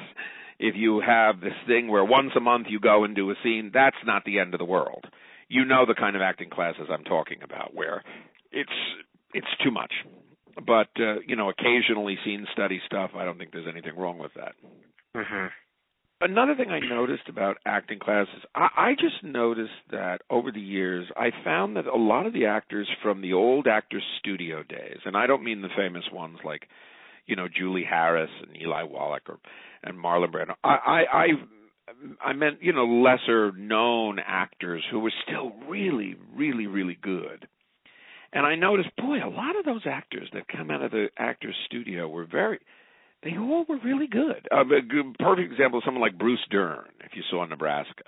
if 0.58 0.74
you 0.76 1.00
have 1.00 1.40
this 1.40 1.54
thing 1.66 1.88
where 1.88 2.04
once 2.04 2.32
a 2.36 2.40
month 2.40 2.66
you 2.68 2.80
go 2.80 3.04
and 3.04 3.14
do 3.14 3.30
a 3.30 3.34
scene, 3.42 3.70
that's 3.72 3.96
not 4.04 4.24
the 4.24 4.38
end 4.38 4.54
of 4.54 4.58
the 4.58 4.64
world. 4.64 5.06
You 5.48 5.64
know 5.64 5.84
the 5.86 5.94
kind 5.94 6.16
of 6.16 6.22
acting 6.22 6.50
classes 6.50 6.88
I'm 6.90 7.04
talking 7.04 7.42
about, 7.42 7.74
where 7.74 8.02
it's 8.52 8.70
it's 9.32 9.46
too 9.62 9.70
much 9.70 9.92
but 10.66 10.88
uh, 10.98 11.20
you 11.26 11.36
know, 11.36 11.50
occasionally 11.50 12.18
scene 12.24 12.46
study 12.52 12.80
stuff. 12.86 13.10
I 13.16 13.24
don't 13.24 13.38
think 13.38 13.52
there's 13.52 13.68
anything 13.70 13.96
wrong 13.96 14.18
with 14.18 14.32
that. 14.34 14.54
Mm-hmm. 15.16 15.46
Another 16.20 16.56
thing 16.56 16.70
I 16.70 16.80
noticed 16.80 17.28
about 17.28 17.58
acting 17.64 18.00
classes, 18.00 18.42
I, 18.54 18.68
I 18.76 18.92
just 18.94 19.22
noticed 19.22 19.70
that 19.92 20.20
over 20.28 20.50
the 20.50 20.60
years, 20.60 21.06
I 21.16 21.30
found 21.44 21.76
that 21.76 21.86
a 21.86 21.96
lot 21.96 22.26
of 22.26 22.32
the 22.32 22.46
actors 22.46 22.88
from 23.02 23.22
the 23.22 23.34
old 23.34 23.68
actors 23.68 24.02
studio 24.18 24.64
days, 24.64 24.98
and 25.04 25.16
I 25.16 25.28
don't 25.28 25.44
mean 25.44 25.62
the 25.62 25.68
famous 25.76 26.04
ones 26.12 26.38
like, 26.44 26.68
you 27.26 27.36
know, 27.36 27.46
Julie 27.46 27.86
Harris 27.88 28.30
and 28.42 28.60
Eli 28.60 28.82
Wallach 28.82 29.28
or 29.28 29.38
and 29.84 29.96
Marlon 29.96 30.32
Brando. 30.32 30.54
I, 30.64 31.04
I, 31.12 31.16
I 31.16 31.26
I 32.20 32.32
meant, 32.32 32.58
you 32.62 32.72
know, 32.72 32.84
lesser 32.84 33.52
known 33.52 34.18
actors 34.18 34.84
who 34.90 35.00
were 35.00 35.12
still 35.26 35.52
really, 35.68 36.16
really, 36.34 36.66
really 36.66 36.98
good. 37.00 37.46
And 38.32 38.44
I 38.44 38.56
noticed, 38.56 38.94
boy, 38.96 39.18
a 39.24 39.30
lot 39.30 39.58
of 39.58 39.64
those 39.64 39.82
actors 39.86 40.28
that 40.34 40.48
come 40.48 40.70
out 40.70 40.82
of 40.82 40.90
the 40.90 41.08
actors 41.16 41.54
studio 41.66 42.08
were 42.08 42.26
very 42.26 42.58
they 43.22 43.36
all 43.36 43.64
were 43.68 43.78
really 43.84 44.06
good. 44.06 44.46
Uh, 44.52 44.60
a 44.60 44.80
good, 44.80 45.16
perfect 45.18 45.50
example 45.50 45.80
is 45.80 45.84
someone 45.84 46.02
like 46.02 46.18
Bruce 46.18 46.44
Dern, 46.50 46.84
if 47.04 47.12
you 47.14 47.22
saw 47.28 47.44
Nebraska. 47.44 48.04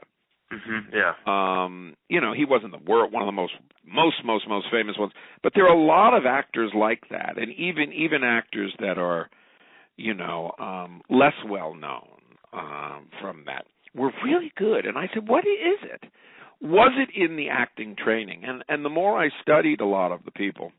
Mm-hmm. 0.53 0.95
Yeah. 0.95 1.15
Um, 1.27 1.95
you 2.09 2.21
know, 2.21 2.33
he 2.33 2.45
wasn't 2.45 2.73
the 2.73 2.91
world 2.91 3.13
one 3.13 3.23
of 3.23 3.27
the 3.27 3.33
most 3.33 3.53
most 3.87 4.17
most 4.25 4.49
most 4.49 4.67
famous 4.71 4.97
ones, 4.99 5.13
but 5.43 5.53
there 5.55 5.65
are 5.65 5.75
a 5.75 5.85
lot 5.85 6.17
of 6.17 6.27
actors 6.27 6.73
like 6.75 7.03
that, 7.11 7.39
and 7.39 7.53
even 7.53 7.93
even 7.93 8.25
actors 8.25 8.75
that 8.81 8.99
are, 8.99 9.31
you 9.97 10.15
know, 10.15 10.53
um, 10.59 11.03
less 11.09 11.35
well 11.49 11.75
known 11.75 12.10
um, 12.53 13.09
from 13.21 13.45
that 13.47 13.67
were 13.95 14.13
really 14.25 14.53
good. 14.57 14.87
And 14.87 14.97
I 14.97 15.09
said, 15.13 15.29
what 15.29 15.45
is 15.45 15.79
it? 15.83 16.11
was 16.61 16.93
it 16.97 17.11
in 17.19 17.37
the 17.37 17.49
acting 17.49 17.97
training? 17.97 18.43
And 18.45 18.63
and 18.69 18.85
the 18.85 18.91
more 18.91 19.21
I 19.23 19.31
studied 19.43 19.81
a 19.81 19.87
lot 19.87 20.13
of 20.13 20.25
the 20.25 20.31
people, 20.31 20.73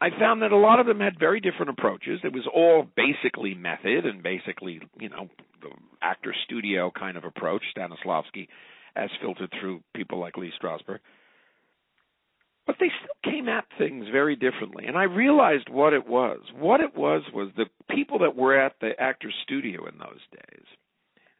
I 0.00 0.10
found 0.10 0.42
that 0.42 0.52
a 0.52 0.56
lot 0.56 0.80
of 0.80 0.86
them 0.86 1.00
had 1.00 1.18
very 1.18 1.40
different 1.40 1.70
approaches. 1.70 2.20
It 2.22 2.32
was 2.32 2.46
all 2.54 2.86
basically 2.96 3.54
method 3.54 4.04
and 4.04 4.22
basically, 4.22 4.80
you 5.00 5.08
know, 5.08 5.28
the 5.60 5.70
actor 6.02 6.34
studio 6.44 6.92
kind 6.96 7.16
of 7.16 7.24
approach, 7.24 7.62
Stanislavski, 7.76 8.48
as 8.94 9.10
filtered 9.20 9.52
through 9.58 9.80
people 9.94 10.20
like 10.20 10.36
Lee 10.36 10.52
Strasberg. 10.62 10.98
But 12.66 12.76
they 12.78 12.90
still 13.00 13.32
came 13.32 13.48
at 13.48 13.64
things 13.78 14.04
very 14.12 14.36
differently. 14.36 14.84
And 14.86 14.96
I 14.96 15.04
realized 15.04 15.70
what 15.70 15.94
it 15.94 16.06
was. 16.06 16.40
What 16.54 16.80
it 16.80 16.94
was 16.94 17.22
was 17.32 17.48
the 17.56 17.64
people 17.88 18.18
that 18.18 18.36
were 18.36 18.60
at 18.60 18.74
the 18.82 18.90
actor 19.00 19.32
studio 19.42 19.86
in 19.86 19.96
those 19.96 20.20
days, 20.30 20.66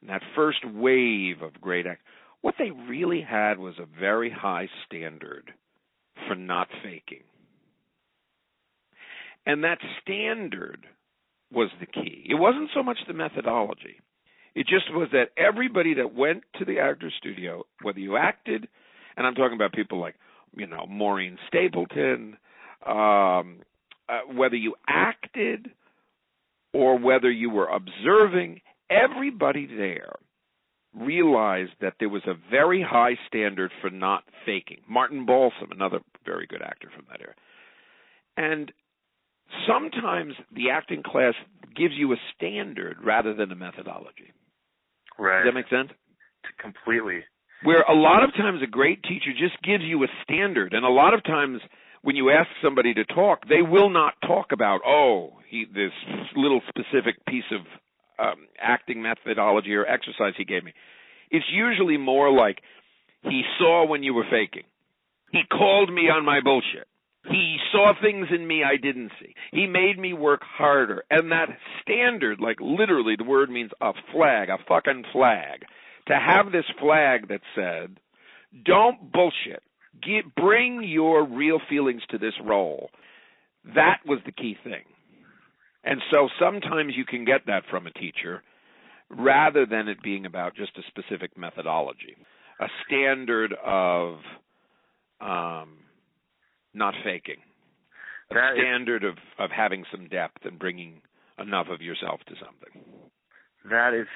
and 0.01 0.09
that 0.09 0.21
first 0.35 0.59
wave 0.65 1.41
of 1.41 1.59
great 1.61 1.85
act, 1.85 2.01
what 2.41 2.55
they 2.57 2.71
really 2.71 3.21
had 3.21 3.59
was 3.59 3.75
a 3.79 3.99
very 3.99 4.29
high 4.29 4.69
standard 4.85 5.51
for 6.27 6.35
not 6.35 6.67
faking 6.83 7.23
and 9.49 9.63
that 9.63 9.79
standard 10.01 10.85
was 11.51 11.69
the 11.79 11.87
key. 11.87 12.23
It 12.29 12.35
wasn't 12.35 12.69
so 12.73 12.83
much 12.83 12.99
the 13.07 13.13
methodology. 13.13 13.99
It 14.53 14.67
just 14.67 14.93
was 14.93 15.09
that 15.11 15.29
everybody 15.37 15.95
that 15.95 16.13
went 16.13 16.43
to 16.59 16.65
the 16.65 16.79
actor 16.79 17.11
studio, 17.17 17.65
whether 17.81 17.99
you 17.99 18.15
acted, 18.15 18.67
and 19.17 19.25
I'm 19.25 19.33
talking 19.33 19.55
about 19.55 19.73
people 19.73 19.99
like, 19.99 20.15
you 20.55 20.67
know, 20.67 20.85
Maureen 20.87 21.37
Stapleton, 21.47 22.37
um, 22.85 23.61
uh, 24.07 24.21
whether 24.35 24.55
you 24.55 24.75
acted 24.87 25.71
or 26.73 26.99
whether 26.99 27.31
you 27.31 27.49
were 27.49 27.67
observing, 27.67 28.61
everybody 28.89 29.67
there 29.67 30.13
realized 30.95 31.71
that 31.81 31.93
there 31.99 32.09
was 32.09 32.23
a 32.25 32.33
very 32.49 32.81
high 32.81 33.15
standard 33.27 33.71
for 33.81 33.89
not 33.89 34.23
faking. 34.45 34.81
Martin 34.87 35.25
Balsam, 35.25 35.71
another 35.71 35.99
very 36.25 36.47
good 36.47 36.61
actor 36.61 36.89
from 36.95 37.05
that 37.09 37.21
era. 37.21 37.35
And 38.37 38.71
sometimes 39.67 40.33
the 40.51 40.71
acting 40.71 41.03
class 41.03 41.33
gives 41.75 41.93
you 41.95 42.11
a 42.13 42.17
standard 42.35 42.97
rather 43.03 43.33
than 43.33 43.51
a 43.51 43.55
methodology. 43.55 44.33
Right. 45.17 45.43
Does 45.43 45.53
that 45.53 45.59
make 45.59 45.69
sense? 45.69 45.91
Completely. 46.59 47.23
Where 47.63 47.81
a 47.81 47.93
lot 47.93 48.23
of 48.23 48.33
times 48.33 48.61
a 48.63 48.67
great 48.67 49.03
teacher 49.03 49.31
just 49.37 49.61
gives 49.63 49.83
you 49.83 50.03
a 50.03 50.07
standard, 50.23 50.73
and 50.73 50.85
a 50.85 50.89
lot 50.89 51.13
of 51.13 51.23
times 51.23 51.59
when 52.01 52.15
you 52.15 52.29
ask 52.29 52.47
somebody 52.63 52.93
to 52.93 53.03
talk, 53.03 53.47
they 53.49 53.61
will 53.61 53.89
not 53.89 54.13
talk 54.25 54.53
about 54.53 54.79
oh 54.85 55.33
he 55.49 55.65
this 55.65 55.91
little 56.35 56.61
specific 56.69 57.15
piece 57.27 57.43
of 57.51 57.65
um, 58.19 58.47
acting 58.61 59.01
methodology 59.01 59.73
or 59.73 59.85
exercise 59.85 60.33
he 60.37 60.45
gave 60.45 60.63
me. 60.63 60.73
It's 61.31 61.45
usually 61.51 61.97
more 61.97 62.31
like 62.31 62.59
he 63.23 63.43
saw 63.57 63.85
when 63.87 64.03
you 64.03 64.13
were 64.13 64.25
faking. 64.29 64.63
He 65.31 65.41
called 65.51 65.93
me 65.93 66.09
on 66.09 66.25
my 66.25 66.41
bullshit. 66.41 66.87
He 67.29 67.57
saw 67.71 67.93
things 68.01 68.27
in 68.33 68.47
me 68.47 68.63
I 68.63 68.77
didn't 68.77 69.11
see. 69.19 69.35
He 69.51 69.67
made 69.67 69.99
me 69.99 70.13
work 70.13 70.41
harder. 70.43 71.03
And 71.09 71.31
that 71.31 71.49
standard, 71.81 72.39
like 72.39 72.57
literally 72.61 73.15
the 73.17 73.25
word 73.25 73.49
means 73.49 73.71
a 73.81 73.91
flag, 74.13 74.49
a 74.49 74.57
fucking 74.67 75.03
flag. 75.11 75.65
To 76.07 76.13
have 76.15 76.51
this 76.51 76.65
flag 76.79 77.27
that 77.27 77.41
said, 77.55 77.99
don't 78.65 79.11
bullshit. 79.11 79.61
Get, 80.01 80.33
bring 80.33 80.81
your 80.83 81.25
real 81.27 81.59
feelings 81.69 82.01
to 82.09 82.17
this 82.17 82.33
role. 82.43 82.89
That 83.75 83.99
was 84.05 84.19
the 84.25 84.31
key 84.31 84.55
thing. 84.63 84.85
And 85.83 86.01
so 86.11 86.27
sometimes 86.39 86.93
you 86.95 87.05
can 87.05 87.25
get 87.25 87.45
that 87.47 87.63
from 87.69 87.87
a 87.87 87.91
teacher 87.91 88.43
rather 89.09 89.65
than 89.65 89.87
it 89.87 90.01
being 90.03 90.25
about 90.25 90.55
just 90.55 90.77
a 90.77 90.81
specific 90.87 91.37
methodology. 91.37 92.15
A 92.59 92.67
standard 92.85 93.53
of 93.65 94.17
um, 95.21 95.77
not 96.73 96.93
faking. 97.03 97.37
A 98.31 98.33
That 98.33 98.53
is- 98.53 98.59
standard 98.59 99.03
of 99.03 99.15
of 99.37 99.49
having 99.51 99.85
some 99.91 100.07
depth 100.07 100.45
and 100.45 100.59
bringing 100.59 101.01
enough 101.39 101.67
of 101.69 101.81
yourself 101.81 102.19
to 102.27 102.35
something. 102.35 102.83
That 103.69 103.93
is 103.93 104.07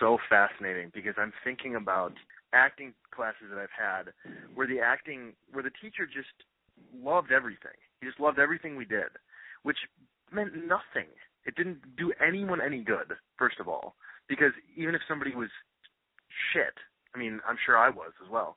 so 0.00 0.18
fascinating 0.28 0.90
because 0.94 1.14
I'm 1.18 1.32
thinking 1.44 1.74
about 1.74 2.12
acting 2.52 2.94
classes 3.10 3.48
that 3.50 3.58
I've 3.58 3.68
had 3.76 4.12
where 4.54 4.66
the 4.66 4.80
acting 4.80 5.32
where 5.52 5.62
the 5.62 5.72
teacher 5.82 6.06
just 6.06 6.28
loved 6.94 7.32
everything. 7.32 7.76
He 8.00 8.06
just 8.06 8.20
loved 8.20 8.38
everything 8.38 8.76
we 8.76 8.84
did, 8.84 9.08
which 9.62 9.78
meant 10.32 10.54
nothing. 10.54 11.08
It 11.44 11.54
didn't 11.54 11.96
do 11.96 12.12
anyone 12.24 12.60
any 12.60 12.82
good, 12.82 13.12
first 13.38 13.60
of 13.60 13.68
all, 13.68 13.94
because 14.28 14.52
even 14.76 14.94
if 14.94 15.00
somebody 15.08 15.34
was 15.34 15.48
shit, 16.52 16.74
I 17.14 17.18
mean, 17.18 17.40
I'm 17.48 17.56
sure 17.64 17.78
I 17.78 17.88
was 17.90 18.12
as 18.24 18.30
well. 18.30 18.56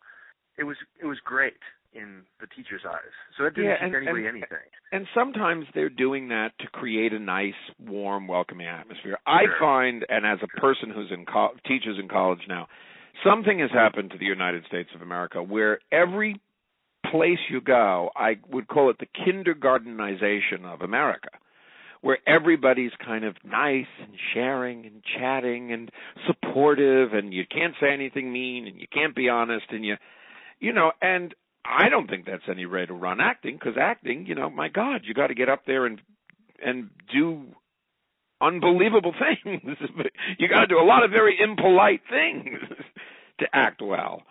It 0.57 0.63
was 0.63 0.77
it 1.01 1.05
was 1.05 1.19
great 1.23 1.59
in 1.93 2.21
the 2.39 2.47
teacher's 2.47 2.81
eyes. 2.85 3.13
So 3.37 3.45
it 3.45 3.55
didn't 3.55 3.69
Yeah, 3.71 3.75
teach 3.77 3.83
and- 3.85 3.95
anybody 3.95 4.27
and- 4.27 4.37
anything. 4.37 4.67
And 4.91 5.07
sometimes 5.13 5.65
they're 5.73 5.89
doing 5.89 6.27
that 6.27 6.57
to 6.59 6.67
create 6.67 7.13
a 7.13 7.19
nice, 7.19 7.55
warm, 7.79 8.27
welcoming 8.27 8.67
atmosphere. 8.67 9.17
I 9.25 9.45
Sure. 9.45 9.57
find, 9.59 10.05
and 10.09 10.25
as 10.25 10.39
a 10.43 10.47
person 10.59 10.91
who's 10.91 11.11
in 11.11 11.25
co- 11.25 11.55
teaches 11.65 11.97
in 11.97 12.07
college 12.07 12.47
now, 12.47 12.67
something 13.23 13.57
has 13.59 13.71
happened 13.71 14.11
to 14.11 14.17
the 14.19 14.25
United 14.25 14.65
States 14.65 14.93
of 14.93 15.01
America 15.01 15.41
where 15.41 15.79
every 15.91 16.39
place 17.05 17.39
you 17.49 17.59
go, 17.61 18.11
I 18.15 18.37
would 18.49 18.67
call 18.67 18.89
it 18.91 18.99
the 18.99 19.07
kindergartenization 19.07 20.65
of 20.65 20.81
America, 20.81 21.29
where 22.01 22.19
everybody's 22.25 22.91
kind 23.03 23.25
of 23.25 23.35
nice 23.43 23.85
and 24.01 24.13
sharing 24.33 24.85
and 24.85 25.01
chatting 25.17 25.71
and 25.71 25.91
supportive, 26.27 27.13
and 27.13 27.33
you 27.33 27.43
can't 27.49 27.75
say 27.81 27.91
anything 27.91 28.31
mean, 28.31 28.67
and 28.67 28.79
you 28.79 28.87
can't 28.91 29.15
be 29.15 29.29
honest, 29.29 29.65
and 29.69 29.83
you, 29.83 29.95
you 30.59 30.71
know, 30.73 30.91
and 31.01 31.35
I 31.65 31.89
don't 31.89 32.09
think 32.09 32.25
that's 32.25 32.43
any 32.49 32.65
way 32.65 32.85
to 32.85 32.93
run 32.93 33.19
acting 33.19 33.55
because 33.55 33.77
acting, 33.79 34.25
you 34.25 34.35
know, 34.35 34.49
my 34.49 34.69
God, 34.69 35.01
you 35.03 35.13
got 35.13 35.27
to 35.27 35.35
get 35.35 35.49
up 35.49 35.65
there 35.65 35.85
and 35.85 36.01
and 36.63 36.89
do 37.13 37.45
unbelievable 38.41 39.13
things. 39.43 39.77
you 40.37 40.47
got 40.47 40.61
to 40.61 40.67
do 40.67 40.79
a 40.79 40.85
lot 40.85 41.03
of 41.03 41.11
very 41.11 41.37
impolite 41.41 42.01
things 42.09 42.59
to 43.39 43.45
act 43.53 43.81
well. 43.81 44.23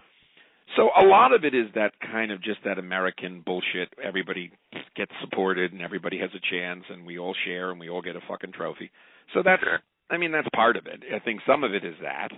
So 0.79 0.91
a 0.97 1.03
lot 1.05 1.35
of 1.35 1.45
it 1.45 1.55
is 1.55 1.67
that 1.75 1.93
kind 2.01 2.31
of 2.31 2.41
just 2.41 2.61
that 2.65 2.79
American 2.79 3.43
bullshit. 3.45 3.89
Everybody 4.03 4.53
gets 4.95 5.11
supported 5.21 5.73
and 5.73 5.83
everybody 5.83 6.19
has 6.21 6.31
a 6.37 6.41
chance 6.55 6.85
and 6.89 7.05
we 7.05 7.19
all 7.19 7.35
share 7.45 7.73
and 7.73 7.81
we 7.81 7.91
all 7.91 8.01
get 8.01 8.15
a 8.15 8.21
fucking 8.29 8.53
trophy. 8.53 8.93
So 9.35 9.43
that's, 9.45 9.61
Sure. 9.63 9.81
I 10.09 10.19
mean, 10.19 10.31
that's 10.31 10.47
part 10.55 10.77
of 10.77 10.87
it. 10.87 11.03
I 11.13 11.19
think 11.19 11.41
some 11.45 11.65
of 11.65 11.75
it 11.75 11.85
is 11.85 11.97
that. 12.01 12.31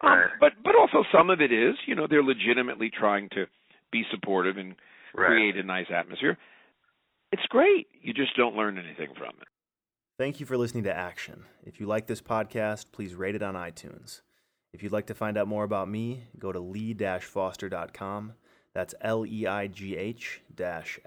Um, 0.00 0.10
Right. 0.10 0.30
but 0.40 0.52
but 0.64 0.74
also 0.74 1.04
some 1.12 1.30
of 1.30 1.40
it 1.40 1.52
is, 1.52 1.76
you 1.86 1.94
know, 1.94 2.08
they're 2.08 2.22
legitimately 2.22 2.90
trying 2.90 3.28
to 3.30 3.46
be 3.92 4.02
supportive 4.10 4.56
and 4.56 4.74
Right. 5.14 5.28
create 5.28 5.56
a 5.56 5.62
nice 5.62 5.86
atmosphere. 5.90 6.36
It's 7.30 7.46
great. 7.46 7.86
You 8.02 8.12
just 8.12 8.34
don't 8.36 8.56
learn 8.56 8.76
anything 8.76 9.14
from 9.14 9.34
it. 9.40 9.48
Thank 10.18 10.40
you 10.40 10.46
for 10.46 10.56
listening 10.56 10.82
to 10.84 10.92
Action. 10.96 11.44
If 11.64 11.78
you 11.78 11.86
like 11.86 12.08
this 12.08 12.20
podcast, 12.20 12.90
please 12.90 13.14
rate 13.14 13.36
it 13.36 13.42
on 13.42 13.54
iTunes. 13.54 14.22
If 14.72 14.82
you'd 14.82 14.92
like 14.92 15.06
to 15.06 15.14
find 15.14 15.38
out 15.38 15.48
more 15.48 15.64
about 15.64 15.88
me, 15.88 16.24
go 16.38 16.52
to 16.52 16.60
leigh-foster.com. 16.60 18.34
That's 18.74 18.94
L-E-I-G-H 19.00 20.42
dash 20.54 21.00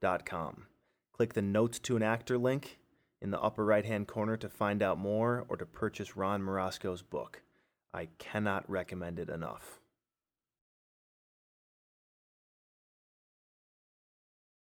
dot 0.00 0.26
com. 0.26 0.66
Click 1.12 1.34
the 1.34 1.42
Notes 1.42 1.78
to 1.80 1.96
an 1.96 2.02
Actor 2.02 2.38
link 2.38 2.78
in 3.20 3.30
the 3.30 3.40
upper 3.40 3.64
right-hand 3.64 4.06
corner 4.06 4.36
to 4.36 4.48
find 4.48 4.82
out 4.82 4.98
more 4.98 5.44
or 5.48 5.56
to 5.56 5.66
purchase 5.66 6.16
Ron 6.16 6.42
Marasco's 6.42 7.02
book. 7.02 7.42
I 7.92 8.08
cannot 8.18 8.68
recommend 8.70 9.18
it 9.18 9.28
enough. 9.28 9.77